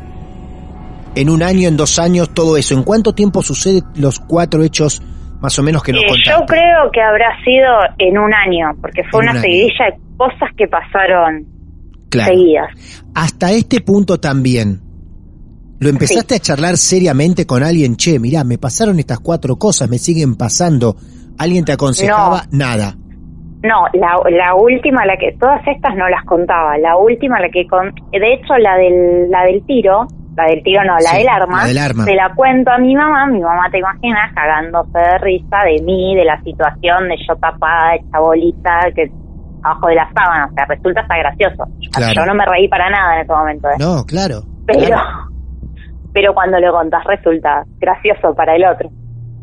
¿En 1.16 1.30
un 1.30 1.44
año, 1.44 1.68
en 1.68 1.78
dos 1.78 2.00
años, 2.00 2.30
todo 2.34 2.58
eso? 2.58 2.74
¿En 2.74 2.84
cuánto 2.84 3.14
tiempo 3.14 3.42
sucede 3.44 3.84
los 3.96 4.20
cuatro 4.20 4.64
hechos 4.64 5.02
más 5.42 5.58
o 5.60 5.64
menos 5.64 5.84
que 5.84 5.92
nos 5.94 6.02
Eh, 6.04 6.08
contaste? 6.08 6.30
yo 6.32 6.46
creo 6.48 6.92
que 6.92 7.02
habrá 7.02 7.28
sido 7.44 7.68
en 8.00 8.18
un 8.18 8.34
año, 8.34 8.76
porque 8.82 9.04
fue 9.12 9.22
En 9.24 9.30
un 9.30 9.30
una 9.30 9.32
año. 9.32 9.42
seguidilla 9.42 9.86
de 9.92 10.18
cosas 10.18 10.50
que 10.58 10.68
pasaron 10.68 11.46
Claro. 12.10 12.32
seguidas. 12.34 12.68
Hasta 13.14 13.52
este 13.52 13.82
punto 13.82 14.20
también. 14.20 14.82
¿Lo 15.80 15.90
empezaste 15.90 16.36
a 16.36 16.40
charlar 16.40 16.78
seriamente 16.78 17.46
con 17.46 17.62
alguien? 17.62 17.98
Che, 17.98 18.18
mirá, 18.18 18.44
me 18.44 18.58
pasaron 18.58 19.00
estas 19.00 19.20
cuatro 19.20 19.58
cosas, 19.58 19.90
me 19.90 19.98
siguen 19.98 20.36
pasando. 20.36 20.96
¿Alguien 21.38 21.66
te 21.66 21.74
aconsejaba? 21.74 22.46
Nada. 22.52 22.96
No, 23.64 23.86
la, 23.94 24.20
la 24.30 24.56
última, 24.56 25.06
la 25.06 25.16
que 25.16 25.38
todas 25.40 25.66
estas 25.66 25.96
no 25.96 26.10
las 26.10 26.24
contaba. 26.26 26.78
La 26.78 26.98
última, 26.98 27.40
la 27.40 27.50
que 27.50 27.66
con, 27.66 27.94
de 28.12 28.34
hecho 28.34 28.58
la 28.58 28.76
del 28.76 29.32
la 29.32 29.44
del 29.46 29.66
tiro, 29.66 30.06
la 30.36 30.46
del 30.48 30.62
tiro 30.64 30.84
no, 30.84 30.96
la 30.96 31.00
Sí, 31.12 31.18
del 31.20 31.30
arma, 31.30 31.62
la 31.62 31.68
del 31.68 31.78
arma. 31.78 32.04
se 32.04 32.14
la 32.16 32.34
cuento 32.36 32.72
a 32.72 32.78
mi 32.78 32.94
mamá. 32.94 33.26
Mi 33.28 33.40
mamá 33.40 33.70
te 33.72 33.80
imaginas 33.80 34.34
cagándose 34.34 35.00
de 35.00 35.18
risa 35.20 35.58
de 35.64 35.82
mí, 35.82 36.16
de 36.16 36.26
la 36.26 36.42
situación, 36.42 37.08
de 37.08 37.16
yo 37.26 37.36
tapada, 37.38 37.96
esta 37.96 38.20
bolita 38.20 38.80
que 38.94 39.10
abajo 39.64 39.88
de 39.88 39.96
la 39.96 40.10
sábana. 40.14 40.48
O 40.52 40.54
sea, 40.54 40.66
resulta 40.66 41.02
hasta 41.02 41.18
gracioso. 41.18 41.64
Claro. 41.96 42.14
Yo 42.16 42.26
no 42.26 42.36
me 42.36 42.46
reí 42.46 42.68
para 42.68 42.90
nada 42.90 43.16
en 43.16 43.22
ese 43.22 43.32
momento. 43.32 43.70
¿eh? 43.70 43.76
No, 43.80 44.04
claro. 44.04 44.42
pero 44.68 44.80
claro. 44.80 45.02
pero 46.14 46.34
cuando 46.34 46.60
lo 46.60 46.74
contás 46.74 47.04
resulta 47.06 47.64
gracioso 47.80 48.36
para 48.36 48.56
el 48.56 48.66
otro. 48.66 48.90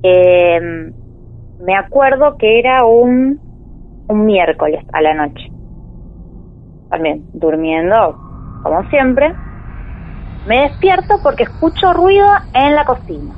Eh, 0.03 0.61
me 1.65 1.77
acuerdo 1.77 2.37
que 2.39 2.59
era 2.59 2.85
un, 2.85 3.39
un 4.11 4.27
miércoles 4.27 4.85
a 4.93 5.01
la 5.01 5.15
noche. 5.15 5.51
También 6.91 7.23
durmiendo, 7.33 8.19
como 8.63 8.83
siempre. 8.91 9.33
Me 10.47 10.63
despierto 10.63 11.21
porque 11.23 11.45
escucho 11.45 11.93
ruido 11.93 12.27
en 12.53 12.75
la 12.75 12.85
cocina. 12.85 13.35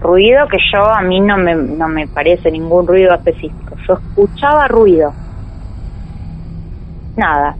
Ruido 0.00 0.46
que 0.46 0.58
yo 0.72 0.84
a 0.84 1.02
mí 1.02 1.20
no 1.20 1.36
me, 1.36 1.56
no 1.56 1.88
me 1.88 2.06
parece 2.06 2.52
ningún 2.52 2.86
ruido 2.86 3.12
específico. 3.14 3.74
Yo 3.88 3.94
escuchaba 3.94 4.68
ruido. 4.68 5.12
Nada. 7.16 7.56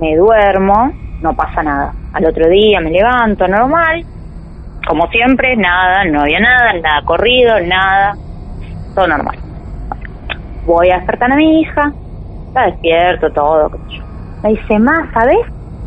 Me 0.00 0.16
duermo, 0.16 0.90
no 1.22 1.34
pasa 1.34 1.62
nada. 1.62 1.92
Al 2.14 2.26
otro 2.26 2.48
día 2.48 2.80
me 2.80 2.90
levanto 2.90 3.46
normal. 3.46 4.04
Como 4.88 5.06
siempre, 5.08 5.56
nada, 5.56 6.04
no 6.04 6.22
había 6.22 6.40
nada, 6.40 6.72
nada 6.72 7.02
corrido, 7.04 7.60
nada. 7.60 8.14
Todo 8.94 9.06
normal. 9.06 9.47
Voy 10.68 10.90
a 10.90 10.96
despertar 10.98 11.32
a 11.32 11.36
mi 11.36 11.60
hija. 11.62 11.92
Está 12.48 12.66
despierto, 12.66 13.32
todo. 13.32 13.70
qué 13.70 13.78
sé 13.78 13.84
yo. 13.98 14.04
Me 14.42 14.50
dice, 14.50 14.78
más, 14.78 15.10
¿sabes? 15.14 15.38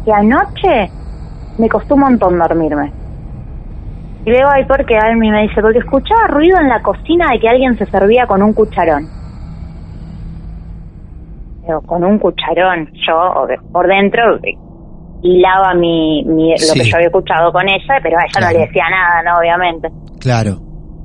Que 0.03 0.11
anoche 0.11 0.91
me 1.59 1.69
costó 1.69 1.93
un 1.93 2.01
montón 2.01 2.39
dormirme. 2.39 2.91
Y 4.25 4.31
luego, 4.31 4.49
ay, 4.51 4.65
¿por 4.65 4.83
qué? 4.87 4.97
A 4.97 5.13
mí 5.15 5.29
me 5.29 5.43
dice, 5.43 5.61
porque 5.61 5.77
escuchaba 5.79 6.27
ruido 6.29 6.57
en 6.59 6.67
la 6.67 6.81
cocina 6.81 7.27
de 7.31 7.39
que 7.39 7.47
alguien 7.47 7.77
se 7.77 7.85
servía 7.85 8.25
con 8.25 8.41
un 8.41 8.53
cucharón. 8.53 9.05
Digo, 11.65 11.81
con 11.81 12.03
un 12.03 12.17
cucharón. 12.17 12.89
Yo, 13.07 13.47
por 13.71 13.87
dentro, 13.87 14.37
eh, 14.37 14.55
hilaba 15.21 15.75
mi, 15.75 16.23
mi- 16.25 16.51
lo 16.51 16.57
Sí. 16.57 16.79
que 16.79 16.89
yo 16.89 16.95
había 16.97 17.07
escuchado 17.07 17.51
con 17.51 17.67
ella, 17.69 17.99
pero 18.01 18.17
a 18.17 18.21
ella 18.23 18.31
Claro. 18.33 18.53
no 18.53 18.59
le 18.59 18.65
decía 18.65 18.83
nada, 18.89 19.23
¿no? 19.23 19.39
Obviamente. 19.39 19.89
Claro. 20.19 20.51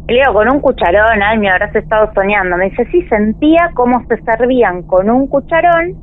Y 0.09 0.12
le 0.12 0.21
digo, 0.21 0.35
con 0.35 0.49
un 0.49 0.61
cucharón, 0.61 1.23
ay, 1.23 1.38
me 1.38 1.51
habrás 1.51 1.75
estado 1.75 2.11
soñando. 2.14 2.57
Me 2.57 2.71
dice, 2.71 2.87
sí, 2.92 3.03
sentía 3.09 3.71
cómo 3.75 4.05
se 4.09 4.23
servían 4.23 4.83
con 4.83 5.11
un 5.11 5.27
cucharón, 5.27 5.95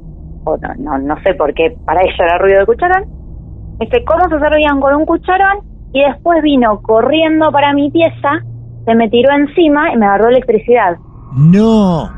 o 0.44 0.58
no, 0.58 0.74
no, 0.78 0.98
no 0.98 1.22
sé 1.24 1.34
por 1.36 1.54
qué, 1.54 1.74
para 1.86 2.02
ella 2.02 2.14
era 2.20 2.38
ruido 2.38 2.60
de 2.60 2.66
cucharón. 2.66 3.06
Me 3.80 3.86
dice, 3.86 4.04
cómo 4.04 4.24
se 4.30 4.40
servían 4.40 4.82
con 4.82 4.96
un 4.96 5.06
cucharón, 5.06 5.60
y 5.94 6.04
después 6.04 6.42
vino 6.42 6.82
corriendo 6.82 7.52
para 7.52 7.74
mi 7.74 7.92
pieza, 7.92 8.42
se 8.84 8.96
me 8.96 9.10
tiró 9.10 9.32
encima 9.34 9.94
y 9.94 9.98
me 9.98 10.06
agarró 10.06 10.30
electricidad. 10.30 10.98
No. 11.38 12.10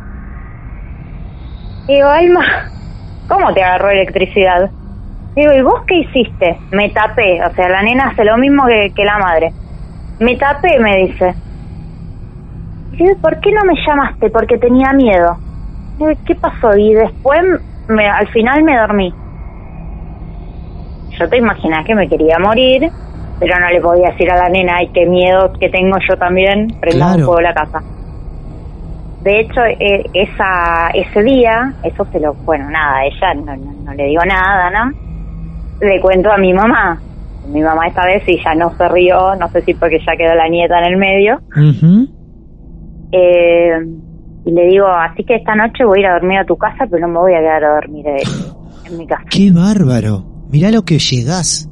Digo, 1.87 2.07
Alma, 2.07 2.41
¿cómo 3.27 3.53
te 3.53 3.63
agarró 3.63 3.89
electricidad? 3.91 4.71
Digo, 5.35 5.53
¿y 5.53 5.61
vos 5.61 5.81
qué 5.85 5.99
hiciste? 5.99 6.57
Me 6.71 6.89
tapé, 6.89 7.43
o 7.43 7.53
sea, 7.53 7.69
la 7.69 7.83
nena 7.83 8.07
hace 8.07 8.23
lo 8.23 8.37
mismo 8.37 8.65
que, 8.65 8.91
que 8.95 9.05
la 9.05 9.19
madre. 9.19 9.51
Me 10.19 10.35
tapé, 10.37 10.79
me 10.79 10.97
dice. 10.97 11.35
¿Por 13.21 13.39
qué 13.39 13.51
no 13.51 13.63
me 13.65 13.79
llamaste? 13.85 14.29
Porque 14.29 14.57
tenía 14.57 14.91
miedo. 14.93 15.39
¿qué 16.25 16.35
pasó? 16.35 16.75
Y 16.77 16.93
después, 16.93 17.39
me, 17.87 18.07
al 18.07 18.27
final 18.29 18.63
me 18.63 18.77
dormí. 18.77 19.15
Yo 21.17 21.29
te 21.29 21.37
imaginas 21.37 21.85
que 21.85 21.95
me 21.95 22.09
quería 22.09 22.37
morir, 22.39 22.91
pero 23.39 23.57
no 23.59 23.69
le 23.69 23.79
podía 23.81 24.09
decir 24.09 24.29
a 24.31 24.37
la 24.37 24.49
nena, 24.49 24.77
ay, 24.77 24.89
qué 24.93 25.05
miedo 25.05 25.53
que 25.59 25.69
tengo 25.69 25.97
yo 26.07 26.17
también, 26.17 26.67
prendamos 26.79 27.15
Claro. 27.15 27.25
fuego 27.25 27.41
la 27.41 27.53
casa. 27.53 27.83
De 29.19 29.39
hecho, 29.39 29.61
eh, 29.65 30.03
esa, 30.13 30.89
ese 30.93 31.23
día, 31.23 31.73
eso 31.81 32.05
se 32.11 32.19
lo, 32.19 32.37
bueno, 32.45 32.69
nada, 32.69 33.05
ella 33.05 33.33
no, 33.33 33.55
no, 33.55 33.73
no 33.73 33.93
le 33.93 34.03
digo 34.05 34.21
nada, 34.25 34.69
¿no? 34.69 34.91
Le 35.79 36.01
cuento 36.01 36.31
a 36.31 36.37
mi 36.37 36.53
mamá. 36.53 37.01
Mi 37.47 37.61
mamá 37.61 37.87
esta 37.87 38.05
vez 38.05 38.23
sí 38.25 38.39
ya 38.43 38.55
no 38.55 38.75
se 38.77 38.87
rió, 38.89 39.35
no 39.35 39.49
sé 39.51 39.61
si 39.63 39.73
porque 39.75 39.99
ya 40.05 40.17
quedó 40.17 40.35
la 40.35 40.47
nieta 40.47 40.79
en 40.79 40.85
el 40.85 40.97
medio. 40.97 41.41
Ujú. 41.55 42.07
Eh, 43.11 43.71
y 44.45 44.51
le 44.51 44.65
digo, 44.67 44.87
así 44.87 45.23
que 45.23 45.35
esta 45.35 45.55
noche 45.55 45.85
voy 45.85 45.99
a 45.99 46.01
ir 46.01 46.07
a 46.07 46.13
dormir 46.13 46.39
a 46.39 46.45
tu 46.45 46.57
casa, 46.57 46.85
pero 46.89 47.07
no 47.07 47.13
me 47.13 47.19
voy 47.19 47.33
a 47.33 47.39
quedar 47.39 47.63
a 47.63 47.73
dormir 47.75 48.07
eh, 48.07 48.23
en 48.85 48.97
mi 48.97 49.07
casa. 49.07 49.23
Qué 49.29 49.51
bárbaro. 49.51 50.25
Mirá 50.49 50.71
lo 50.71 50.85
que 50.85 50.99
llegás. 50.99 51.69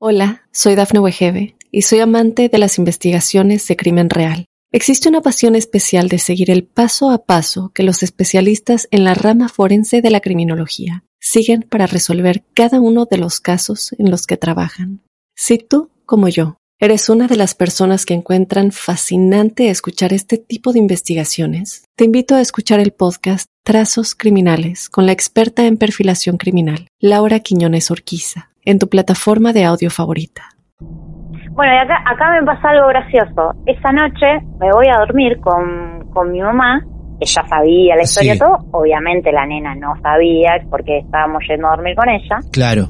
Hola, 0.00 0.42
soy 0.50 0.74
Dafne 0.74 1.00
Wegebe 1.00 1.56
y 1.70 1.82
soy 1.82 2.00
amante 2.00 2.48
de 2.48 2.58
las 2.58 2.78
investigaciones 2.78 3.66
de 3.68 3.76
crimen 3.76 4.10
real. 4.10 4.46
Existe 4.72 5.08
una 5.08 5.20
pasión 5.20 5.54
especial 5.54 6.08
de 6.08 6.18
seguir 6.18 6.50
el 6.50 6.64
paso 6.64 7.10
a 7.10 7.24
paso 7.24 7.70
que 7.74 7.82
los 7.82 8.02
especialistas 8.02 8.88
en 8.90 9.04
la 9.04 9.14
rama 9.14 9.48
forense 9.48 10.02
de 10.02 10.10
la 10.10 10.20
criminología 10.20 11.04
siguen 11.20 11.62
para 11.62 11.86
resolver 11.86 12.44
cada 12.54 12.80
uno 12.80 13.06
de 13.06 13.18
los 13.18 13.40
casos 13.40 13.94
en 13.98 14.10
los 14.10 14.26
que 14.26 14.36
trabajan. 14.36 15.02
Si 15.34 15.58
tú, 15.58 15.90
como 16.04 16.28
yo, 16.28 16.58
eres 16.78 17.08
una 17.08 17.26
de 17.26 17.36
las 17.36 17.54
personas 17.54 18.04
que 18.04 18.14
encuentran 18.14 18.70
fascinante 18.70 19.70
escuchar 19.70 20.12
este 20.12 20.36
tipo 20.36 20.72
de 20.72 20.78
investigaciones, 20.78 21.84
te 21.96 22.04
invito 22.04 22.34
a 22.34 22.40
escuchar 22.40 22.80
el 22.80 22.92
podcast 22.92 23.48
Trazos 23.64 24.14
Criminales 24.14 24.88
con 24.90 25.06
la 25.06 25.12
experta 25.12 25.66
en 25.66 25.78
perfilación 25.78 26.36
criminal, 26.36 26.88
Laura 27.00 27.40
Quiñones 27.40 27.90
Orquiza, 27.90 28.50
en 28.64 28.78
tu 28.78 28.88
plataforma 28.88 29.52
de 29.52 29.64
audio 29.64 29.90
favorita. 29.90 30.42
Bueno, 30.80 31.72
y 31.72 31.78
acá, 31.78 31.96
acá 32.04 32.30
me 32.38 32.44
pasa 32.44 32.68
algo 32.68 32.88
gracioso. 32.88 33.54
Esa 33.64 33.90
noche 33.92 34.26
me 34.60 34.70
voy 34.72 34.88
a 34.88 34.98
dormir 34.98 35.40
con, 35.40 36.10
con 36.12 36.30
mi 36.30 36.40
mamá, 36.42 36.84
que 37.18 37.24
ya 37.24 37.42
sabía 37.48 37.96
la 37.96 38.02
historia 38.02 38.34
Sí. 38.34 38.38
todo. 38.38 38.58
Obviamente 38.72 39.32
la 39.32 39.46
nena 39.46 39.74
no 39.74 39.94
sabía 40.02 40.62
porque 40.68 40.98
estábamos 40.98 41.42
yendo 41.48 41.68
a 41.68 41.76
dormir 41.76 41.96
con 41.96 42.10
ella. 42.10 42.40
Claro. 42.52 42.88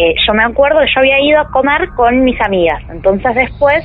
Eh, 0.00 0.14
yo 0.26 0.32
me 0.32 0.42
acuerdo 0.42 0.80
que 0.80 0.86
yo 0.94 1.00
había 1.00 1.20
ido 1.20 1.40
a 1.40 1.50
comer 1.50 1.86
con 1.90 2.24
mis 2.24 2.40
amigas. 2.40 2.82
Entonces 2.88 3.34
después 3.34 3.84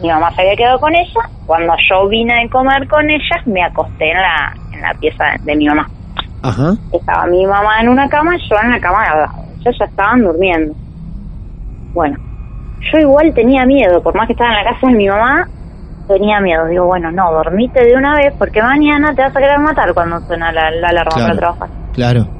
mi 0.00 0.08
mamá 0.08 0.32
se 0.32 0.42
había 0.42 0.54
quedado 0.54 0.78
con 0.78 0.94
ella. 0.94 1.20
Cuando 1.46 1.74
yo 1.90 2.06
vine 2.06 2.44
a 2.44 2.48
comer 2.48 2.86
con 2.86 3.10
ellas, 3.10 3.44
me 3.44 3.64
acosté 3.64 4.12
en 4.12 4.18
la, 4.18 4.54
en 4.72 4.80
la 4.82 4.94
pieza 4.94 5.24
de 5.42 5.56
mi 5.56 5.66
mamá. 5.66 5.88
Ajá. 6.44 6.74
Estaba 6.92 7.26
mi 7.26 7.44
mamá 7.44 7.80
en 7.80 7.88
una 7.88 8.08
cama 8.08 8.36
yo 8.48 8.56
en 8.62 8.70
la 8.70 8.78
cama 8.78 9.02
de 9.02 9.08
al 9.08 9.18
lado. 9.18 9.32
Ellos 9.58 9.76
ya 9.80 9.84
estaban 9.86 10.22
durmiendo. 10.22 10.74
Bueno, 11.92 12.16
yo 12.92 12.98
igual 13.00 13.34
tenía 13.34 13.66
miedo, 13.66 14.00
por 14.00 14.14
más 14.14 14.28
que 14.28 14.34
estaba 14.34 14.50
en 14.50 14.64
la 14.64 14.70
casa 14.70 14.86
de 14.86 14.92
mi 14.92 15.08
mamá, 15.08 15.48
tenía 16.06 16.38
miedo. 16.38 16.66
Digo, 16.66 16.86
bueno, 16.86 17.10
no, 17.10 17.32
dormite 17.32 17.84
de 17.84 17.96
una 17.96 18.14
vez 18.14 18.32
porque 18.38 18.62
mañana 18.62 19.12
te 19.12 19.22
vas 19.22 19.36
a 19.36 19.40
querer 19.40 19.58
matar 19.58 19.92
cuando 19.92 20.20
suena 20.20 20.52
la, 20.52 20.70
la 20.70 20.88
alarma 20.90 21.16
para 21.16 21.36
trabajar. 21.36 21.68
Claro. 21.94 22.37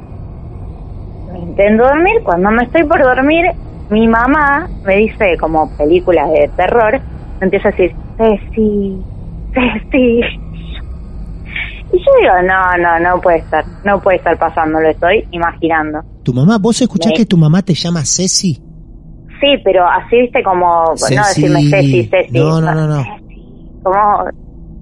Intento 1.38 1.84
dormir, 1.84 2.20
cuando 2.24 2.50
me 2.50 2.64
estoy 2.64 2.84
por 2.84 3.00
dormir, 3.02 3.46
mi 3.90 4.08
mamá 4.08 4.68
me 4.84 4.96
dice, 4.96 5.36
como 5.40 5.70
películas 5.76 6.30
de 6.30 6.50
terror, 6.56 7.00
me 7.40 7.44
empieza 7.46 7.68
a 7.68 7.70
decir, 7.72 7.94
Ceci, 8.16 9.04
Ceci. 9.54 10.20
Y 11.90 11.98
yo 11.98 12.12
digo, 12.20 12.34
no, 12.42 12.76
no, 12.82 12.98
no 12.98 13.20
puede 13.20 13.38
estar, 13.38 13.64
no 13.84 14.00
puede 14.00 14.18
estar 14.18 14.36
pasando, 14.36 14.80
lo 14.80 14.90
estoy 14.90 15.26
imaginando. 15.30 16.00
¿Tu 16.24 16.34
mamá, 16.34 16.58
vos 16.60 16.82
escuchás 16.82 17.12
que 17.16 17.24
tu 17.24 17.36
mamá 17.36 17.62
te 17.62 17.74
llama 17.74 18.00
Ceci? 18.04 18.54
Sí, 19.40 19.56
pero 19.64 19.86
así, 19.86 20.20
viste, 20.20 20.42
como, 20.42 20.84
no 20.86 20.94
decirme 20.94 21.62
Ceci, 21.70 22.08
Ceci. 22.10 22.38
No, 22.38 22.60
no, 22.60 22.74
no, 22.74 22.86
no. 22.88 23.04
Como 23.82 24.24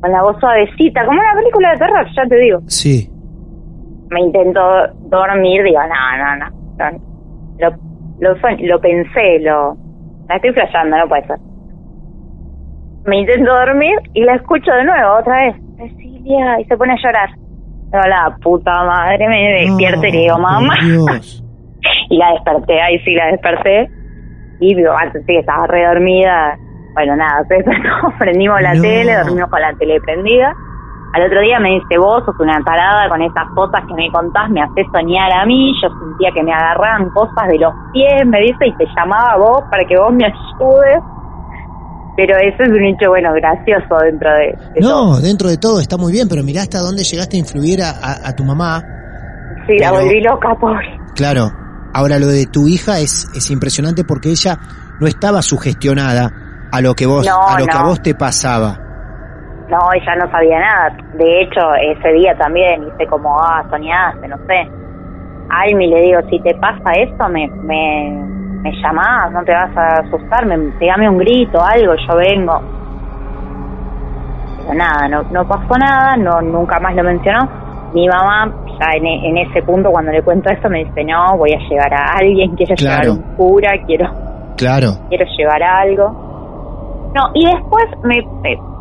con 0.01 0.11
la 0.11 0.23
voz 0.23 0.37
suavecita, 0.40 1.05
como 1.05 1.21
una 1.21 1.35
película 1.35 1.73
de 1.73 1.79
terror, 1.79 2.07
ya 2.16 2.23
te 2.29 2.37
digo. 2.37 2.61
Sí. 2.66 3.11
Me 4.11 4.21
intento 4.21 4.61
dormir, 5.09 5.62
digo, 5.64 5.81
no, 5.81 6.16
no, 6.19 6.37
no. 6.37 6.99
Lo, 7.59 7.71
lo, 8.21 8.37
lo 8.61 8.81
pensé, 8.81 9.40
lo... 9.40 9.77
La 10.29 10.37
estoy 10.37 10.53
flasheando, 10.53 10.97
no 10.97 11.09
puede 11.09 11.27
ser. 11.27 11.38
Me 13.07 13.21
intento 13.21 13.53
dormir 13.53 13.97
y 14.14 14.25
la 14.25 14.35
escucho 14.35 14.73
de 14.73 14.85
nuevo, 14.85 15.19
otra 15.21 15.47
vez. 15.47 15.57
Cecilia, 15.77 16.61
y 16.61 16.64
se 16.64 16.77
pone 16.77 16.92
a 16.92 16.97
llorar. 16.97 17.31
Digo, 17.92 18.05
la 18.09 18.37
puta 18.42 18.73
madre, 18.85 19.29
me 19.29 19.61
despierto 19.61 20.07
y 20.07 20.12
le 20.12 20.19
digo, 20.19 20.38
mamá. 20.38 20.75
y 22.11 22.16
la 22.16 22.33
desperté, 22.33 22.81
ahí 22.81 22.99
sí 23.01 23.14
la 23.14 23.27
desperté. 23.27 23.88
Y 24.61 24.75
mi 24.75 24.83
mamá 24.83 25.12
sí 25.12 25.37
estaba 25.37 25.66
redormida. 25.69 26.59
Bueno, 26.95 27.14
nada, 27.16 27.45
se 27.49 27.62
prendimos 28.19 28.61
la 28.61 28.73
tele, 28.73 29.14
dormimos 29.16 29.51
con 29.51 29.61
la 29.61 29.73
tele 29.75 30.01
prendida. 30.01 30.53
Al 31.12 31.23
otro 31.23 31.40
día 31.40 31.59
me 31.61 31.71
dice, 31.71 31.97
vos 31.99 32.23
sos 32.27 32.35
una 32.40 32.62
tarada 32.62 33.09
con 33.09 33.23
esas 33.23 33.49
cosas 33.55 33.83
que 33.88 33.95
me 33.95 34.11
contás, 34.11 34.51
me 34.51 34.61
haces 34.61 34.87
soñar 34.92 35.33
a 35.33 35.47
mí, 35.47 35.73
yo 35.81 35.88
sentía 35.88 36.31
que 36.33 36.42
me 36.42 36.53
agarraban 36.53 37.09
cosas 37.11 37.49
de 37.49 37.59
los 37.59 37.73
pies, 37.92 38.27
me 38.27 38.40
dice, 38.40 38.66
y 38.66 38.77
te 38.77 38.85
llamaba 38.95 39.33
a 39.33 39.37
vos 39.38 39.62
para 39.71 39.85
que 39.85 39.97
vos 39.97 40.12
me 40.12 40.27
ayudes. 40.27 41.03
Pero 42.16 42.37
eso 42.38 42.62
es 42.62 42.69
un 42.71 42.85
hecho, 42.85 43.11
bueno, 43.11 43.33
gracioso 43.35 43.97
dentro 44.03 44.31
de, 44.31 44.81
No, 44.81 45.19
dentro 45.21 45.49
de 45.49 45.59
todo 45.59 45.81
está 45.81 45.97
muy 45.97 46.12
bien, 46.12 46.29
pero 46.29 46.42
mirá 46.42 46.62
hasta 46.62 46.81
dónde 46.81 47.05
llegaste 47.05 47.37
a 47.37 47.40
influir 47.40 47.81
a, 47.83 48.33
tu 48.35 48.45
mamá. 48.45 48.83
Sí, 49.66 49.79
la 49.79 49.92
volví 49.92 50.21
loca, 50.23 50.55
pobre. 50.55 50.99
Claro. 51.14 51.51
Ahora 51.92 52.19
lo 52.19 52.27
de 52.27 52.47
tu 52.47 52.69
hija 52.69 52.99
es, 53.01 53.27
es 53.35 53.51
impresionante 53.51 54.05
porque 54.05 54.31
ella 54.31 54.59
no 55.01 55.07
estaba 55.07 55.40
sugestionada 55.40 56.31
a 56.71 56.81
lo 56.81 56.95
que 56.95 57.07
vos, 57.07 57.27
a 57.27 57.59
lo 57.59 57.66
que 57.66 57.77
a 57.77 57.85
vos 57.85 58.03
te 58.03 58.14
pasaba. 58.14 58.86
No, 59.68 59.79
ella 59.92 60.14
no 60.16 60.31
sabía 60.31 60.61
nada. 60.61 60.96
De 61.14 61.42
hecho, 61.42 61.74
ese 61.74 62.12
día 62.12 62.37
también 62.37 62.87
hice 62.87 63.07
como, 63.09 63.37
ah, 63.40 63.64
soñaste, 63.68 64.29
no 64.29 64.37
sé. 64.46 64.68
Almi 65.48 65.88
le 65.88 66.02
digo, 66.02 66.20
si 66.31 66.40
te 66.40 66.55
pasa 66.55 66.92
esto, 66.92 67.29
me, 67.29 67.48
me, 67.48 68.11
me 68.62 68.72
llamás, 68.81 69.33
no 69.33 69.42
te 69.44 69.52
vas 69.52 69.76
a 69.76 70.00
asustar, 70.00 70.46
me, 70.46 70.57
pegame 70.79 71.09
un 71.09 71.18
grito, 71.18 71.59
algo, 71.62 71.94
yo 71.94 72.16
vengo. 72.16 72.61
Pero 74.59 74.74
nada, 74.74 75.09
no, 75.09 75.22
no 75.31 75.46
pasó 75.46 75.79
nada, 75.79 76.16
no 76.16 76.40
nunca 76.42 76.79
más 76.81 76.94
lo 76.94 77.02
mencionó. 77.02 77.48
Mi 77.92 78.07
mamá, 78.09 78.52
ya 78.79 78.96
en, 78.96 79.07
en 79.07 79.38
ese 79.38 79.62
punto, 79.62 79.90
cuando 79.90 80.12
le 80.12 80.22
cuento 80.22 80.50
esto, 80.52 80.68
me 80.68 80.85
dice, 80.85 81.05
no, 81.05 81.37
voy 81.38 81.52
a 81.52 81.68
llevar 81.68 81.92
a 81.92 82.16
alguien, 82.18 82.55
quiero 82.55 82.74
llevar 82.74 83.07
a 83.07 83.12
un 83.12 83.22
cura, 83.37 83.70
quiero, 83.87 84.11
claro. 84.57 84.88
quiero 85.09 85.24
llevar 85.37 85.62
algo. 85.62 87.12
No, 87.14 87.31
y 87.35 87.46
después 87.46 87.87
me 88.02 88.18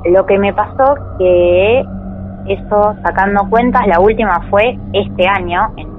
lo 0.06 0.26
que 0.26 0.38
me 0.38 0.54
pasó 0.54 0.96
que 1.18 1.84
eso, 2.48 2.96
sacando 3.04 3.50
cuentas, 3.50 3.88
la 3.88 4.00
última 4.00 4.40
fue 4.50 4.78
este 4.94 5.28
año, 5.28 5.62
en, 5.78 5.96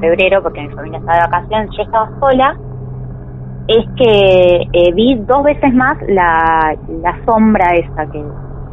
febrero, 0.00 0.42
porque 0.42 0.60
mi 0.60 0.68
familia 0.74 0.98
estaba 0.98 1.18
de 1.18 1.24
vacaciones, 1.24 1.70
yo 1.76 1.82
estaba 1.84 2.10
sola, 2.20 2.56
es 3.68 3.86
que 3.96 4.68
eh, 4.72 4.92
vi 4.92 5.14
dos 5.26 5.44
veces 5.44 5.72
más 5.72 5.96
la, 6.08 6.76
la 7.00 7.24
sombra 7.24 7.72
esa 7.74 8.04
que, 8.10 8.22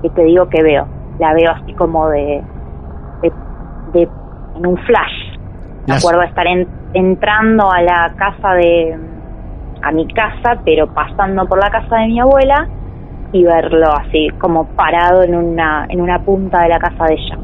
que 0.01 0.09
te 0.09 0.23
digo 0.23 0.49
que 0.49 0.61
veo. 0.61 0.87
La 1.19 1.33
veo 1.33 1.51
así 1.51 1.73
como 1.73 2.09
de, 2.09 2.43
de, 3.93 4.09
en 4.55 4.65
un 4.65 4.77
flash. 4.77 5.37
Me 5.87 5.95
acuerdo 5.95 6.21
de 6.21 6.27
estar 6.27 6.45
entrando 6.93 7.71
a 7.71 7.81
la 7.81 8.13
casa 8.17 8.53
de, 8.55 8.99
a 9.81 9.91
mi 9.91 10.07
casa, 10.07 10.59
pero 10.65 10.87
pasando 10.93 11.45
por 11.45 11.59
la 11.59 11.69
casa 11.69 11.97
de 11.97 12.07
mi 12.07 12.19
abuela 12.19 12.67
y 13.33 13.43
verlo 13.43 13.91
así 13.93 14.29
como 14.39 14.65
parado 14.75 15.23
en 15.23 15.35
una 15.35 15.85
en 15.89 16.01
una 16.01 16.19
punta 16.19 16.63
de 16.63 16.69
la 16.69 16.79
casa 16.79 17.05
de 17.05 17.13
ella. 17.13 17.37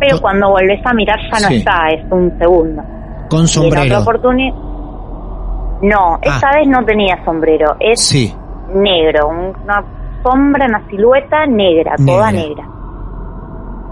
Pero 0.00 0.18
cuando 0.20 0.50
volvés 0.50 0.80
a 0.84 0.92
mirar 0.94 1.18
ya 1.30 1.48
no 1.48 1.54
está, 1.54 1.88
es 1.90 2.04
un 2.10 2.36
segundo. 2.38 2.82
Con 3.30 3.46
sombrero. 3.46 4.00
oportunidad 4.00 4.54
No, 5.82 6.18
esta 6.20 6.48
ah. 6.48 6.56
vez 6.56 6.68
no 6.68 6.84
tenía 6.84 7.24
sombrero, 7.24 7.76
es 7.78 8.32
negro, 8.74 9.28
una 9.28 9.84
sombra, 10.22 10.66
una 10.66 10.86
silueta 10.88 11.46
negra, 11.46 11.94
toda 12.04 12.32
negra. 12.32 12.64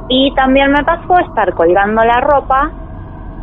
Y 0.09 0.35
también 0.35 0.73
me 0.73 0.83
pasó 0.83 1.19
estar 1.21 1.55
colgando 1.55 2.03
la 2.03 2.21
ropa 2.21 2.71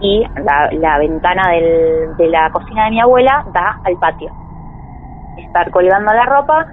y 0.01 0.23
la, 0.43 0.69
la 0.73 0.99
ventana 0.99 1.51
del, 1.51 2.17
de 2.17 2.27
la 2.27 2.49
cocina 2.51 2.85
de 2.85 2.91
mi 2.91 2.99
abuela 2.99 3.45
da 3.53 3.79
al 3.85 3.97
patio. 3.97 4.29
Estar 5.37 5.71
colgando 5.71 6.13
la 6.13 6.25
ropa 6.25 6.67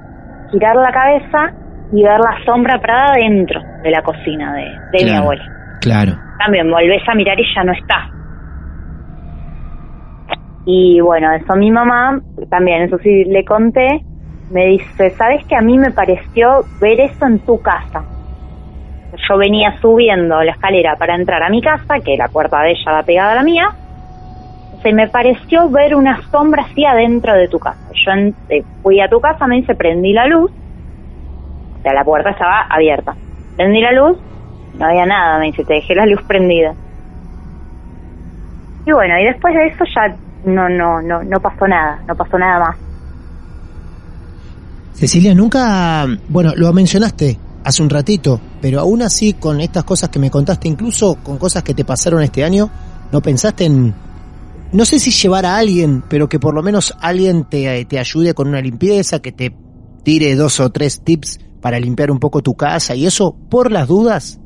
girar 0.54 0.76
la 0.76 0.92
cabeza 0.92 1.52
y 1.92 2.02
ver 2.02 2.18
la 2.18 2.36
sombra 2.46 2.78
parada 2.80 3.14
dentro 3.14 3.60
de 3.82 3.90
la 3.90 4.02
cocina 4.02 4.54
de, 4.54 5.04
mi 5.04 5.10
abuela. 5.10 5.44
Claro. 5.80 6.12
También 6.38 6.70
volvés 6.70 7.02
a 7.08 7.14
mirar 7.14 7.38
y 7.38 7.44
ya 7.54 7.64
no 7.64 7.72
está. 7.72 8.10
Y 10.66 11.00
bueno, 11.00 11.30
eso 11.32 11.54
mi 11.56 11.70
mamá, 11.70 12.20
también 12.48 12.82
eso 12.82 12.98
sí 12.98 13.24
le 13.24 13.44
conté, 13.44 14.00
me 14.50 14.66
dice, 14.66 15.10
¿sabes 15.10 15.44
que 15.46 15.56
a 15.56 15.60
mí 15.60 15.76
me 15.76 15.90
pareció 15.90 16.64
ver 16.80 17.00
eso 17.00 17.26
en 17.26 17.40
tu 17.40 17.60
casa? 17.60 18.04
Yo 19.28 19.36
venía 19.36 19.78
subiendo 19.80 20.42
la 20.42 20.52
escalera 20.52 20.96
para 20.96 21.16
entrar 21.16 21.42
a 21.42 21.50
mi 21.50 21.60
casa, 21.60 22.00
que 22.04 22.16
la 22.16 22.28
puerta 22.28 22.62
de 22.62 22.70
ella 22.70 22.92
va 22.92 23.02
pegada 23.02 23.32
a 23.32 23.36
la 23.36 23.42
mía, 23.42 23.68
se 24.84 24.92
me 24.92 25.08
pareció 25.08 25.70
ver 25.70 25.96
una 25.96 26.20
sombra 26.30 26.66
así 26.70 26.84
adentro 26.84 27.32
de 27.32 27.48
tu 27.48 27.58
casa. 27.58 27.80
Yo 27.94 28.12
eh, 28.50 28.62
fui 28.82 29.00
a 29.00 29.08
tu 29.08 29.18
casa, 29.18 29.46
me 29.46 29.56
dice, 29.56 29.74
prendí 29.74 30.12
la 30.12 30.26
luz, 30.26 30.50
o 30.50 31.82
sea, 31.82 31.94
la 31.94 32.04
puerta 32.04 32.30
estaba 32.30 32.66
abierta. 32.68 33.16
Prendí 33.56 33.80
la 33.80 33.92
luz, 33.92 34.18
no 34.78 34.84
había 34.84 35.06
nada, 35.06 35.38
me 35.38 35.46
dice, 35.46 35.64
te 35.64 35.74
dejé 35.74 35.94
la 35.94 36.04
luz 36.04 36.20
prendida. 36.24 36.74
Y 38.84 38.92
bueno, 38.92 39.18
y 39.18 39.24
después 39.24 39.54
de 39.54 39.66
eso 39.68 39.84
ya 39.94 40.14
no, 40.44 40.68
no, 40.68 41.00
no, 41.00 41.24
no 41.24 41.40
pasó 41.40 41.66
nada, 41.66 42.00
no 42.06 42.14
pasó 42.14 42.38
nada 42.38 42.60
más. 42.60 42.76
Cecilia, 44.92 45.34
nunca, 45.34 46.06
bueno, 46.28 46.52
lo 46.56 46.70
mencionaste 46.74 47.38
hace 47.64 47.82
un 47.82 47.88
ratito, 47.88 48.38
pero 48.60 48.80
aún 48.80 49.00
así 49.00 49.32
con 49.32 49.62
estas 49.62 49.84
cosas 49.84 50.10
que 50.10 50.18
me 50.18 50.30
contaste, 50.30 50.68
incluso 50.68 51.14
con 51.22 51.38
cosas 51.38 51.62
que 51.62 51.72
te 51.72 51.86
pasaron 51.86 52.22
este 52.22 52.44
año, 52.44 52.68
¿no 53.10 53.22
pensaste 53.22 53.64
en 53.64 54.03
no 54.74 54.84
sé 54.84 54.98
si 54.98 55.10
llevar 55.10 55.46
a 55.46 55.56
alguien, 55.56 56.02
pero 56.10 56.28
que 56.28 56.40
por 56.40 56.52
lo 56.52 56.62
menos 56.62 56.96
alguien 57.00 57.44
te, 57.48 57.84
te 57.84 57.98
ayude 57.98 58.34
con 58.34 58.48
una 58.48 58.60
limpieza, 58.60 59.22
que 59.22 59.30
te 59.30 59.54
tire 60.02 60.34
dos 60.34 60.58
o 60.58 60.70
tres 60.70 61.02
tips 61.02 61.38
para 61.62 61.78
limpiar 61.78 62.10
un 62.10 62.18
poco 62.18 62.42
tu 62.42 62.56
casa 62.56 62.94
y 62.94 63.06
eso 63.06 63.36
por 63.50 63.70
las 63.70 63.86
dudas? 63.86 64.40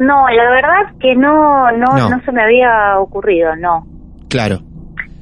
No, 0.00 0.28
la 0.28 0.50
verdad 0.50 0.98
que 1.00 1.14
no, 1.14 1.70
no, 1.70 2.10
no, 2.10 2.20
se 2.24 2.32
me 2.32 2.42
había 2.42 2.98
ocurrido, 2.98 3.54
no. 3.56 3.86
Claro. 4.28 4.58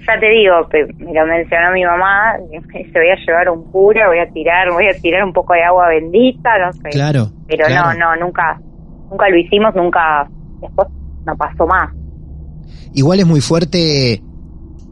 Ya 0.07 0.18
te 0.18 0.29
digo, 0.31 0.55
me 0.99 1.12
lo 1.12 1.27
mencionó 1.27 1.71
mi 1.73 1.85
mamá, 1.85 2.37
se 2.51 2.99
voy 2.99 3.11
a 3.11 3.16
llevar 3.27 3.51
un 3.51 3.71
cura, 3.71 4.09
voy 4.09 4.18
a 4.18 4.33
tirar, 4.33 4.73
voy 4.73 4.88
a 4.88 5.01
tirar 5.01 5.25
un 5.25 5.35
poco 5.35 5.53
de 5.53 5.62
agua 5.62 5.88
bendita, 5.88 6.59
no 6.59 6.73
sé. 6.73 6.88
Claro. 6.88 7.27
Pero 7.47 7.68
no, 7.68 7.92
no, 7.95 8.16
nunca, 8.16 8.59
nunca 9.11 9.29
lo 9.29 9.37
hicimos, 9.37 9.75
nunca, 9.75 10.27
después 10.61 10.88
no 11.27 11.37
pasó 11.37 11.66
más. 11.66 12.02
Igual 12.94 13.20
es 13.20 13.26
muy 13.26 13.40
fuerte 13.40 14.22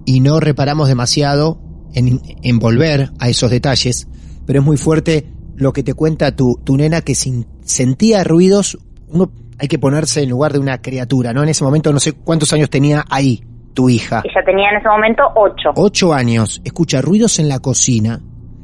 y 0.05 0.21
no 0.21 0.41
reparamos 0.41 0.89
demasiado 0.89 1.61
en, 1.95 2.59
volver 2.59 3.11
a 3.19 3.29
esos 3.29 3.51
detalles, 3.51 4.09
pero 4.47 4.61
es 4.61 4.65
muy 4.65 4.77
fuerte 4.77 5.27
lo 5.57 5.73
que 5.73 5.83
te 5.83 5.95
cuenta 5.95 6.35
tu, 6.35 6.61
tu 6.65 6.77
nena 6.77 7.03
que 7.03 7.15
sin, 7.15 7.47
sentía 7.63 8.25
ruidos, 8.25 8.79
uno 9.09 9.31
hay 9.59 9.69
que 9.69 9.79
ponerse 9.79 10.23
en 10.23 10.31
lugar 10.31 10.53
de 10.53 10.59
una 10.59 10.81
criatura, 10.81 11.33
¿no? 11.33 11.43
En 11.43 11.51
ese 11.51 11.65
momento 11.65 11.93
no 11.93 12.01
sé 12.01 12.13
cuántos 12.13 12.53
años 12.53 12.71
tenía 12.71 13.05
ahí 13.11 13.45
tu 13.75 13.91
hija. 13.91 14.23
Ella 14.25 14.45
tenía 14.45 14.71
en 14.71 14.79
ese 14.79 14.89
momento 14.89 15.23
ocho. 15.35 15.71
Ocho 15.77 16.15
años. 16.15 16.61
Escucha 16.65 17.03
ruidos 17.03 17.39
en 17.39 17.49
la 17.49 17.59
cocina, 17.59 18.21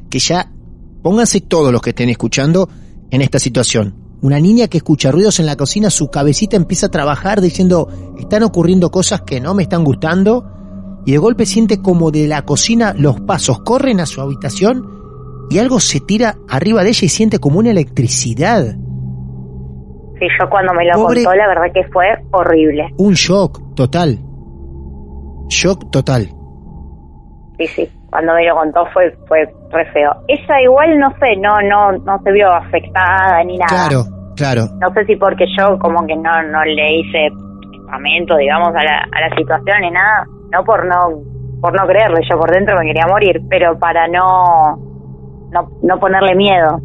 que 0.08 0.18
ya 0.18 0.50
pónganse 1.02 1.42
todos 1.42 1.70
los 1.72 1.82
que 1.82 1.90
estén 1.90 2.08
escuchando 2.08 2.68
en 3.10 3.20
esta 3.20 3.38
situación. 3.38 4.05
Una 4.22 4.40
niña 4.40 4.68
que 4.68 4.78
escucha 4.78 5.12
ruidos 5.12 5.40
en 5.40 5.46
la 5.46 5.56
cocina, 5.56 5.90
su 5.90 6.10
cabecita 6.10 6.56
empieza 6.56 6.86
a 6.86 6.90
trabajar 6.90 7.40
diciendo, 7.40 7.88
están 8.18 8.42
ocurriendo 8.42 8.90
cosas 8.90 9.22
que 9.22 9.40
no 9.40 9.54
me 9.54 9.62
están 9.62 9.84
gustando 9.84 11.02
y 11.04 11.12
de 11.12 11.18
golpe 11.18 11.46
siente 11.46 11.80
como 11.80 12.10
de 12.10 12.26
la 12.26 12.42
cocina 12.42 12.94
los 12.96 13.20
pasos 13.20 13.60
corren 13.60 14.00
a 14.00 14.06
su 14.06 14.20
habitación 14.20 14.96
y 15.50 15.58
algo 15.58 15.78
se 15.78 16.00
tira 16.00 16.36
arriba 16.48 16.82
de 16.82 16.88
ella 16.88 17.04
y 17.04 17.08
siente 17.08 17.38
como 17.38 17.58
una 17.58 17.70
electricidad. 17.70 18.76
Sí, 20.18 20.26
yo 20.40 20.48
cuando 20.50 20.72
me 20.72 20.84
lo 20.86 21.04
contó, 21.04 21.34
la 21.34 21.46
verdad 21.46 21.72
que 21.72 21.84
fue 21.92 22.06
horrible. 22.32 22.88
Un 22.96 23.12
shock 23.14 23.74
total. 23.74 24.18
Shock 25.48 25.90
total. 25.90 26.30
Sí, 27.58 27.66
sí. 27.68 27.88
Cuando 28.16 28.32
me 28.32 28.46
lo 28.46 28.56
contó 28.56 28.86
fue 28.94 29.14
fue 29.28 29.44
re 29.70 29.92
feo. 29.92 30.10
Ella 30.26 30.62
igual 30.62 30.98
no 30.98 31.10
sé, 31.20 31.36
no 31.36 31.60
no 31.60 31.92
no 31.98 32.18
se 32.24 32.32
vio 32.32 32.50
afectada 32.50 33.44
ni 33.44 33.58
nada. 33.58 33.68
Claro, 33.68 34.04
claro. 34.34 34.62
No 34.80 34.90
sé 34.94 35.04
si 35.04 35.16
porque 35.16 35.44
yo 35.58 35.78
como 35.78 36.06
que 36.06 36.16
no 36.16 36.42
no 36.44 36.64
le 36.64 37.00
hice 37.00 37.26
espamento, 37.26 38.38
digamos, 38.38 38.70
a 38.70 38.82
la, 38.82 39.06
a 39.12 39.28
la 39.28 39.36
situación 39.36 39.82
ni 39.82 39.90
nada. 39.90 40.24
No 40.50 40.64
por 40.64 40.86
no 40.86 41.20
por 41.60 41.78
no 41.78 41.86
creerle, 41.86 42.22
yo 42.26 42.38
por 42.38 42.50
dentro 42.50 42.78
me 42.78 42.86
quería 42.86 43.06
morir, 43.06 43.42
pero 43.50 43.78
para 43.78 44.08
no 44.08 44.78
no, 45.50 45.70
no 45.82 46.00
ponerle 46.00 46.34
miedo. 46.36 46.80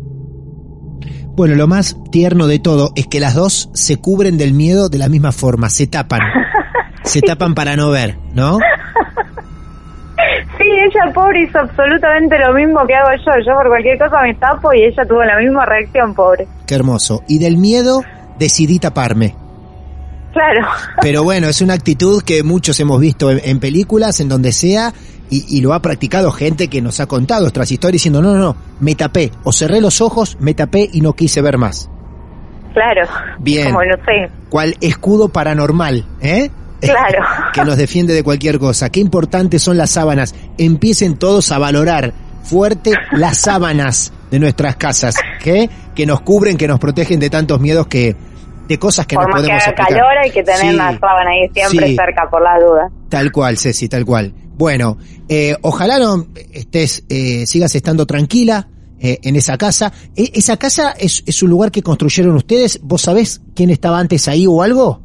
Bueno, 1.38 1.56
lo 1.56 1.66
más 1.66 1.96
tierno 2.12 2.48
de 2.48 2.60
todo 2.60 2.90
es 2.98 3.08
que 3.08 3.22
las 3.22 3.36
dos 3.36 3.70
se 3.74 4.02
cubren 4.02 4.38
del 4.38 4.52
miedo 4.52 4.90
de 4.90 4.98
la 4.98 5.08
misma 5.08 5.32
forma, 5.32 5.70
se 5.70 5.88
tapan. 5.88 6.20
Se 7.04 7.20
tapan 7.20 7.56
para 7.56 7.76
no 7.76 7.90
ver, 7.90 8.16
¿no? 8.36 8.60
Ella 10.84 11.14
pobre 11.14 11.44
hizo 11.44 11.60
absolutamente 11.60 12.38
lo 12.40 12.54
mismo 12.54 12.86
que 12.88 12.96
hago 12.96 13.10
yo. 13.24 13.32
Yo 13.46 13.54
por 13.54 13.68
cualquier 13.68 14.00
cosa 14.00 14.22
me 14.22 14.34
tapo 14.36 14.74
y 14.74 14.84
ella 14.84 15.06
tuvo 15.08 15.24
la 15.24 15.38
misma 15.38 15.66
reacción, 15.66 16.14
pobre. 16.16 16.48
Qué 16.66 16.76
hermoso. 16.76 17.24
Y 17.28 17.40
del 17.40 17.58
miedo 17.58 18.02
decidí 18.40 18.80
taparme. 18.80 19.36
Claro. 20.34 20.68
Pero 21.02 21.24
bueno, 21.24 21.48
es 21.50 21.62
una 21.62 21.74
actitud 21.74 22.24
que 22.24 22.42
muchos 22.42 22.80
hemos 22.80 23.00
visto 23.00 23.30
en, 23.30 23.42
en 23.44 23.60
películas, 23.60 24.20
en 24.22 24.30
donde 24.30 24.52
sea, 24.54 24.94
y, 25.30 25.58
y, 25.58 25.62
lo 25.62 25.74
ha 25.74 25.82
practicado 25.82 26.32
gente 26.32 26.68
que 26.68 26.82
nos 26.82 27.00
ha 27.00 27.06
contado 27.06 27.42
nuestras 27.42 27.72
historias 27.72 27.94
diciendo, 27.94 28.22
no, 28.22 28.34
no, 28.34 28.40
no, 28.40 28.56
me 28.80 28.96
tapé, 28.96 29.32
o 29.44 29.54
cerré 29.54 29.80
los 29.80 30.02
ojos, 30.02 30.38
me 30.40 30.54
tapé 30.54 30.90
y 30.92 31.02
no 31.02 31.14
quise 31.14 31.42
ver 31.42 31.58
más. 31.58 31.90
Claro. 32.74 33.08
Bien. 33.40 33.66
Como 33.66 33.84
no 33.84 33.96
sé. 34.06 34.32
¿Cuál 34.50 34.76
escudo 34.82 35.30
paranormal, 35.30 36.06
eh? 36.22 36.50
Claro. 36.82 37.24
que 37.54 37.64
nos 37.66 37.78
defiende 37.78 38.14
de 38.14 38.24
cualquier 38.24 38.60
cosa. 38.60 38.90
Qué 38.90 39.00
importantes 39.00 39.62
son 39.62 39.78
las 39.78 39.92
sábanas. 39.92 40.34
Empiecen 40.58 41.18
todos 41.18 41.52
a 41.52 41.58
valorar 41.60 42.14
fuerte 42.44 42.94
las 43.12 43.38
sábanas 43.38 44.12
de 44.32 44.40
nuestras 44.40 44.76
casas, 44.78 45.16
¿qué? 45.44 45.70
que 45.96 46.06
nos 46.06 46.22
cubren, 46.22 46.58
que 46.58 46.68
nos 46.68 46.80
protegen 46.80 47.20
de 47.20 47.30
tantos 47.30 47.60
miedos 47.60 47.88
que 47.88 48.16
de 48.68 48.80
cosas 48.80 49.06
que 49.06 49.16
por 49.16 49.26
no 49.26 49.32
más 49.32 49.42
podemos 49.42 49.64
que 49.64 49.70
haga 49.70 49.86
calor 49.88 50.18
hay 50.24 50.32
que 50.32 50.44
tener 50.44 50.62
Sí. 50.62 50.68
una 50.70 50.98
sábana 50.98 51.32
ahí 51.32 51.50
siempre 51.54 51.88
Sí. 51.90 51.96
cerca 51.98 52.30
por 52.30 52.42
las 52.42 52.60
dudas. 52.62 52.92
Tal 53.10 53.32
cual, 53.32 53.58
Ceci, 53.58 53.90
tal 53.90 54.06
cual. 54.06 54.34
Bueno, 54.58 54.98
eh, 55.28 55.56
ojalá 55.62 56.00
no 56.00 56.28
estés, 56.54 57.04
eh, 57.10 57.46
sigas 57.46 57.76
estando 57.76 58.06
tranquila 58.06 58.68
eh, 59.04 59.20
en 59.24 59.36
esa 59.36 59.58
casa. 59.58 59.92
E- 60.16 60.32
¿Esa 60.36 60.58
casa 60.58 60.92
es, 60.92 61.24
es 61.26 61.42
un 61.44 61.50
lugar 61.50 61.72
que 61.72 61.82
construyeron 61.82 62.36
ustedes? 62.36 62.80
¿Vos 62.84 63.02
sabés 63.02 63.42
quién 63.56 63.72
estaba 63.72 64.00
antes 64.00 64.28
ahí 64.28 64.46
o 64.48 64.62
algo? 64.62 65.02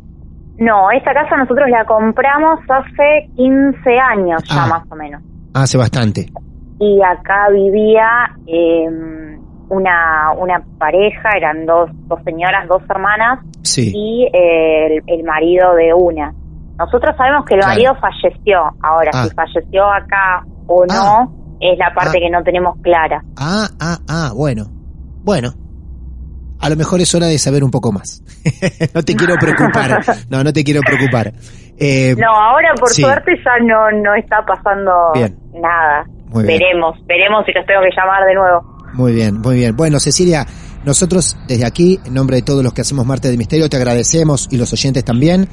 No, 0.59 0.90
esta 0.90 1.12
casa 1.12 1.37
nosotros 1.37 1.69
la 1.71 1.85
compramos 1.85 2.61
hace 2.69 3.29
15 3.37 3.99
años 3.99 4.42
ya 4.45 4.64
Ah. 4.64 4.66
más 4.69 4.83
o 4.90 4.97
menos. 4.97 5.23
Hace 5.55 5.77
bastante. 5.79 6.27
Y 6.79 7.01
acá 7.03 7.49
vivía 7.53 8.09
eh, 8.47 8.87
una, 9.69 10.33
una 10.38 10.62
pareja, 10.79 11.31
eran 11.37 11.66
dos, 11.66 11.90
dos 12.09 12.21
señoras, 12.25 12.69
dos 12.69 12.83
hermanas 12.88 13.40
Sí. 13.62 13.92
y 13.95 14.27
eh, 14.33 14.87
el, 14.87 15.03
el 15.07 15.25
marido 15.25 15.75
de 15.75 15.92
una. 15.95 16.33
Nosotros 16.79 17.14
sabemos 17.16 17.45
que 17.47 17.55
el 17.55 17.61
Claro. 17.61 17.75
marido 17.75 17.95
falleció. 17.97 18.59
Ahora, 18.83 19.11
Ah. 19.14 19.25
si 19.25 19.35
falleció 19.35 19.85
acá 19.85 20.45
o 20.66 20.85
no, 20.85 20.95
Ah. 20.95 21.29
es 21.61 21.79
la 21.79 21.92
parte 21.95 22.19
Ah. 22.19 22.21
que 22.21 22.31
no 22.31 22.42
tenemos 22.42 22.77
clara. 22.83 23.23
Ah, 23.38 23.66
ah, 23.81 23.97
ah, 24.09 24.31
bueno. 24.37 24.64
Bueno. 25.25 25.49
A 26.61 26.69
lo 26.71 26.77
mejor 26.77 27.01
es 27.01 27.14
hora 27.14 27.27
de 27.27 27.38
saber 27.38 27.62
un 27.64 27.71
poco 27.71 27.92
más. 27.92 28.23
no 28.95 29.03
te 29.03 29.14
quiero 29.14 29.35
preocupar. 29.37 30.03
No, 30.31 30.42
no 30.42 30.53
te 30.53 30.64
quiero 30.64 30.81
preocupar. 30.81 31.33
Eh, 31.79 32.14
No, 32.19 32.29
ahora 32.35 32.75
por 32.79 32.88
sí. 32.90 33.03
suerte 33.03 33.33
ya 33.45 33.64
no, 33.64 33.90
no 34.03 34.14
está 34.14 34.45
pasando 34.47 34.90
Bien. 35.14 35.37
nada. 35.55 36.05
Muy 36.29 36.45
bien. 36.45 36.59
veremos, 36.59 36.97
veremos 37.07 37.45
si 37.47 37.53
los 37.53 37.64
tengo 37.66 37.81
que 37.83 37.90
llamar 37.97 38.25
de 38.27 38.35
nuevo. 38.35 38.77
Muy 38.95 39.12
bien, 39.12 39.40
muy 39.40 39.57
bien. 39.57 39.77
Bueno, 39.77 40.01
Cecilia, 40.01 40.47
nosotros 40.85 41.37
desde 41.47 41.66
aquí, 41.66 42.01
en 42.05 42.14
nombre 42.14 42.37
de 42.37 42.42
todos 42.42 42.64
los 42.64 42.73
que 42.73 42.81
hacemos 42.81 43.05
Martes 43.07 43.31
de 43.31 43.37
Misterio, 43.37 43.69
te 43.69 43.77
agradecemos 43.77 44.49
y 44.51 44.57
los 44.57 44.73
oyentes 44.73 45.05
también, 45.05 45.49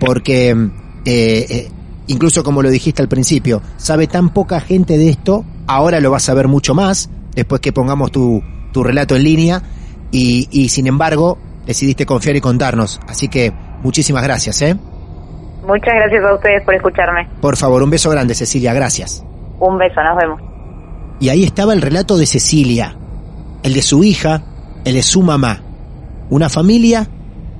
porque 0.00 0.50
eh, 0.50 1.46
eh, 1.48 1.68
incluso 2.08 2.42
como 2.42 2.62
lo 2.62 2.70
dijiste 2.70 3.00
al 3.02 3.08
principio, 3.08 3.62
sabe 3.76 4.06
tan 4.08 4.30
poca 4.30 4.60
gente 4.60 4.98
de 4.98 5.10
esto, 5.10 5.44
ahora 5.66 6.00
lo 6.00 6.10
vas 6.10 6.28
a 6.28 6.34
ver 6.34 6.48
mucho 6.48 6.74
más, 6.74 7.08
después 7.34 7.60
que 7.60 7.72
pongamos 7.72 8.10
tu, 8.10 8.42
tu 8.72 8.82
relato 8.82 9.14
en 9.16 9.22
línea, 9.24 9.62
y, 10.10 10.48
y 10.50 10.68
sin 10.68 10.86
embargo, 10.86 11.38
decidiste 11.66 12.06
confiar 12.06 12.36
y 12.36 12.40
contarnos. 12.40 13.00
Así 13.06 13.28
que 13.28 13.52
muchísimas 13.82 14.22
gracias, 14.22 14.62
¿eh? 14.62 14.76
Muchas 15.66 15.94
gracias 15.94 16.24
a 16.24 16.34
ustedes 16.34 16.62
por 16.64 16.74
escucharme. 16.74 17.28
Por 17.40 17.56
favor, 17.56 17.82
un 17.82 17.90
beso 17.90 18.08
grande, 18.10 18.34
Cecilia, 18.34 18.72
gracias. 18.72 19.22
Un 19.60 19.76
beso, 19.76 20.02
nos 20.02 20.16
vemos. 20.16 20.40
Y 21.20 21.28
ahí 21.28 21.44
estaba 21.44 21.74
el 21.74 21.82
relato 21.82 22.16
de 22.16 22.26
Cecilia, 22.26 22.96
el 23.62 23.74
de 23.74 23.82
su 23.82 24.02
hija, 24.02 24.42
el 24.84 24.94
de 24.94 25.02
su 25.02 25.22
mamá. 25.22 25.62
Una 26.30 26.48
familia 26.48 27.08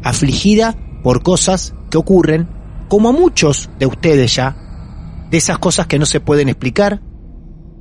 afligida 0.03 0.75
por 1.03 1.23
cosas 1.23 1.75
que 1.91 1.99
ocurren, 1.99 2.49
como 2.89 3.11
a 3.11 3.13
muchos 3.13 3.69
de 3.79 3.87
ustedes 3.87 4.35
ya, 4.37 4.57
de 5.31 5.37
esas 5.37 5.59
cosas 5.59 5.87
que 5.87 5.99
no 5.99 6.07
se 6.07 6.21
pueden 6.21 6.49
explicar 6.49 7.03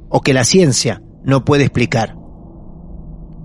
o 0.09 0.21
que 0.21 0.33
la 0.33 0.43
ciencia 0.43 1.01
no 1.23 1.45
puede 1.45 1.63
explicar. 1.63 2.15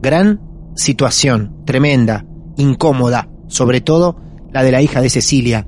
Gran 0.00 0.40
situación, 0.74 1.64
tremenda, 1.64 2.24
incómoda, 2.56 3.28
sobre 3.48 3.80
todo 3.80 4.20
la 4.52 4.62
de 4.62 4.72
la 4.72 4.82
hija 4.82 5.00
de 5.00 5.10
Cecilia, 5.10 5.66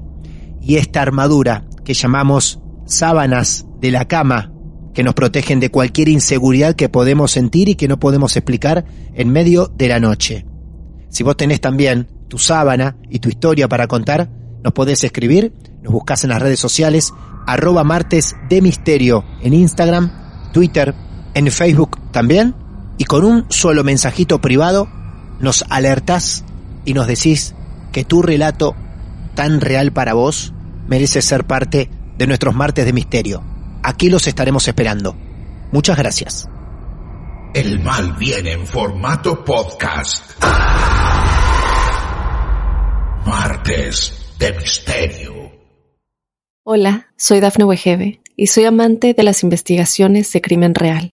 y 0.60 0.76
esta 0.76 1.02
armadura 1.02 1.64
que 1.84 1.94
llamamos 1.94 2.60
sábanas 2.86 3.66
de 3.80 3.90
la 3.90 4.06
cama 4.06 4.52
que 4.94 5.02
nos 5.02 5.14
protegen 5.14 5.60
de 5.60 5.70
cualquier 5.70 6.08
inseguridad 6.08 6.76
que 6.76 6.88
podemos 6.88 7.32
sentir 7.32 7.68
y 7.68 7.74
que 7.74 7.88
no 7.88 7.98
podemos 7.98 8.36
explicar 8.36 8.84
en 9.12 9.30
medio 9.30 9.70
de 9.76 9.88
la 9.88 10.00
noche. 10.00 10.46
Si 11.08 11.22
vos 11.22 11.36
tenés 11.36 11.60
también 11.60 12.08
tu 12.28 12.38
sábana 12.38 12.96
y 13.10 13.18
tu 13.18 13.28
historia 13.28 13.68
para 13.68 13.88
contar, 13.88 14.30
nos 14.62 14.72
podés 14.72 15.04
escribir, 15.04 15.52
nos 15.82 15.92
buscás 15.92 16.24
en 16.24 16.30
las 16.30 16.40
redes 16.40 16.60
sociales, 16.60 17.12
arroba 17.46 17.84
martes 17.84 18.34
de 18.48 18.62
misterio 18.62 19.24
en 19.42 19.52
Instagram, 19.52 20.52
Twitter, 20.52 20.94
en 21.34 21.50
Facebook 21.50 21.98
también, 22.12 22.54
y 22.98 23.04
con 23.04 23.24
un 23.24 23.46
solo 23.50 23.84
mensajito 23.84 24.40
privado 24.40 24.88
nos 25.40 25.64
alertás 25.68 26.44
y 26.84 26.94
nos 26.94 27.06
decís 27.06 27.54
que 27.92 28.04
tu 28.04 28.22
relato 28.22 28.74
tan 29.34 29.60
real 29.60 29.92
para 29.92 30.14
vos 30.14 30.52
merece 30.86 31.22
ser 31.22 31.44
parte 31.44 31.90
de 32.18 32.26
nuestros 32.26 32.54
martes 32.54 32.84
de 32.84 32.92
misterio. 32.92 33.42
Aquí 33.82 34.08
los 34.08 34.26
estaremos 34.26 34.66
esperando. 34.68 35.16
Muchas 35.72 35.98
gracias. 35.98 36.48
El 37.54 37.80
mal 37.80 38.14
viene 38.14 38.52
en 38.52 38.66
formato 38.66 39.44
podcast. 39.44 40.42
Martes 43.26 44.34
de 44.38 44.52
Misterio. 44.52 45.52
Hola, 46.64 47.08
soy 47.16 47.40
Dafne 47.40 47.64
Wegebe 47.64 48.20
y 48.36 48.48
soy 48.48 48.64
amante 48.64 49.14
de 49.14 49.22
las 49.22 49.42
investigaciones 49.42 50.32
de 50.32 50.40
crimen 50.40 50.74
real. 50.74 51.13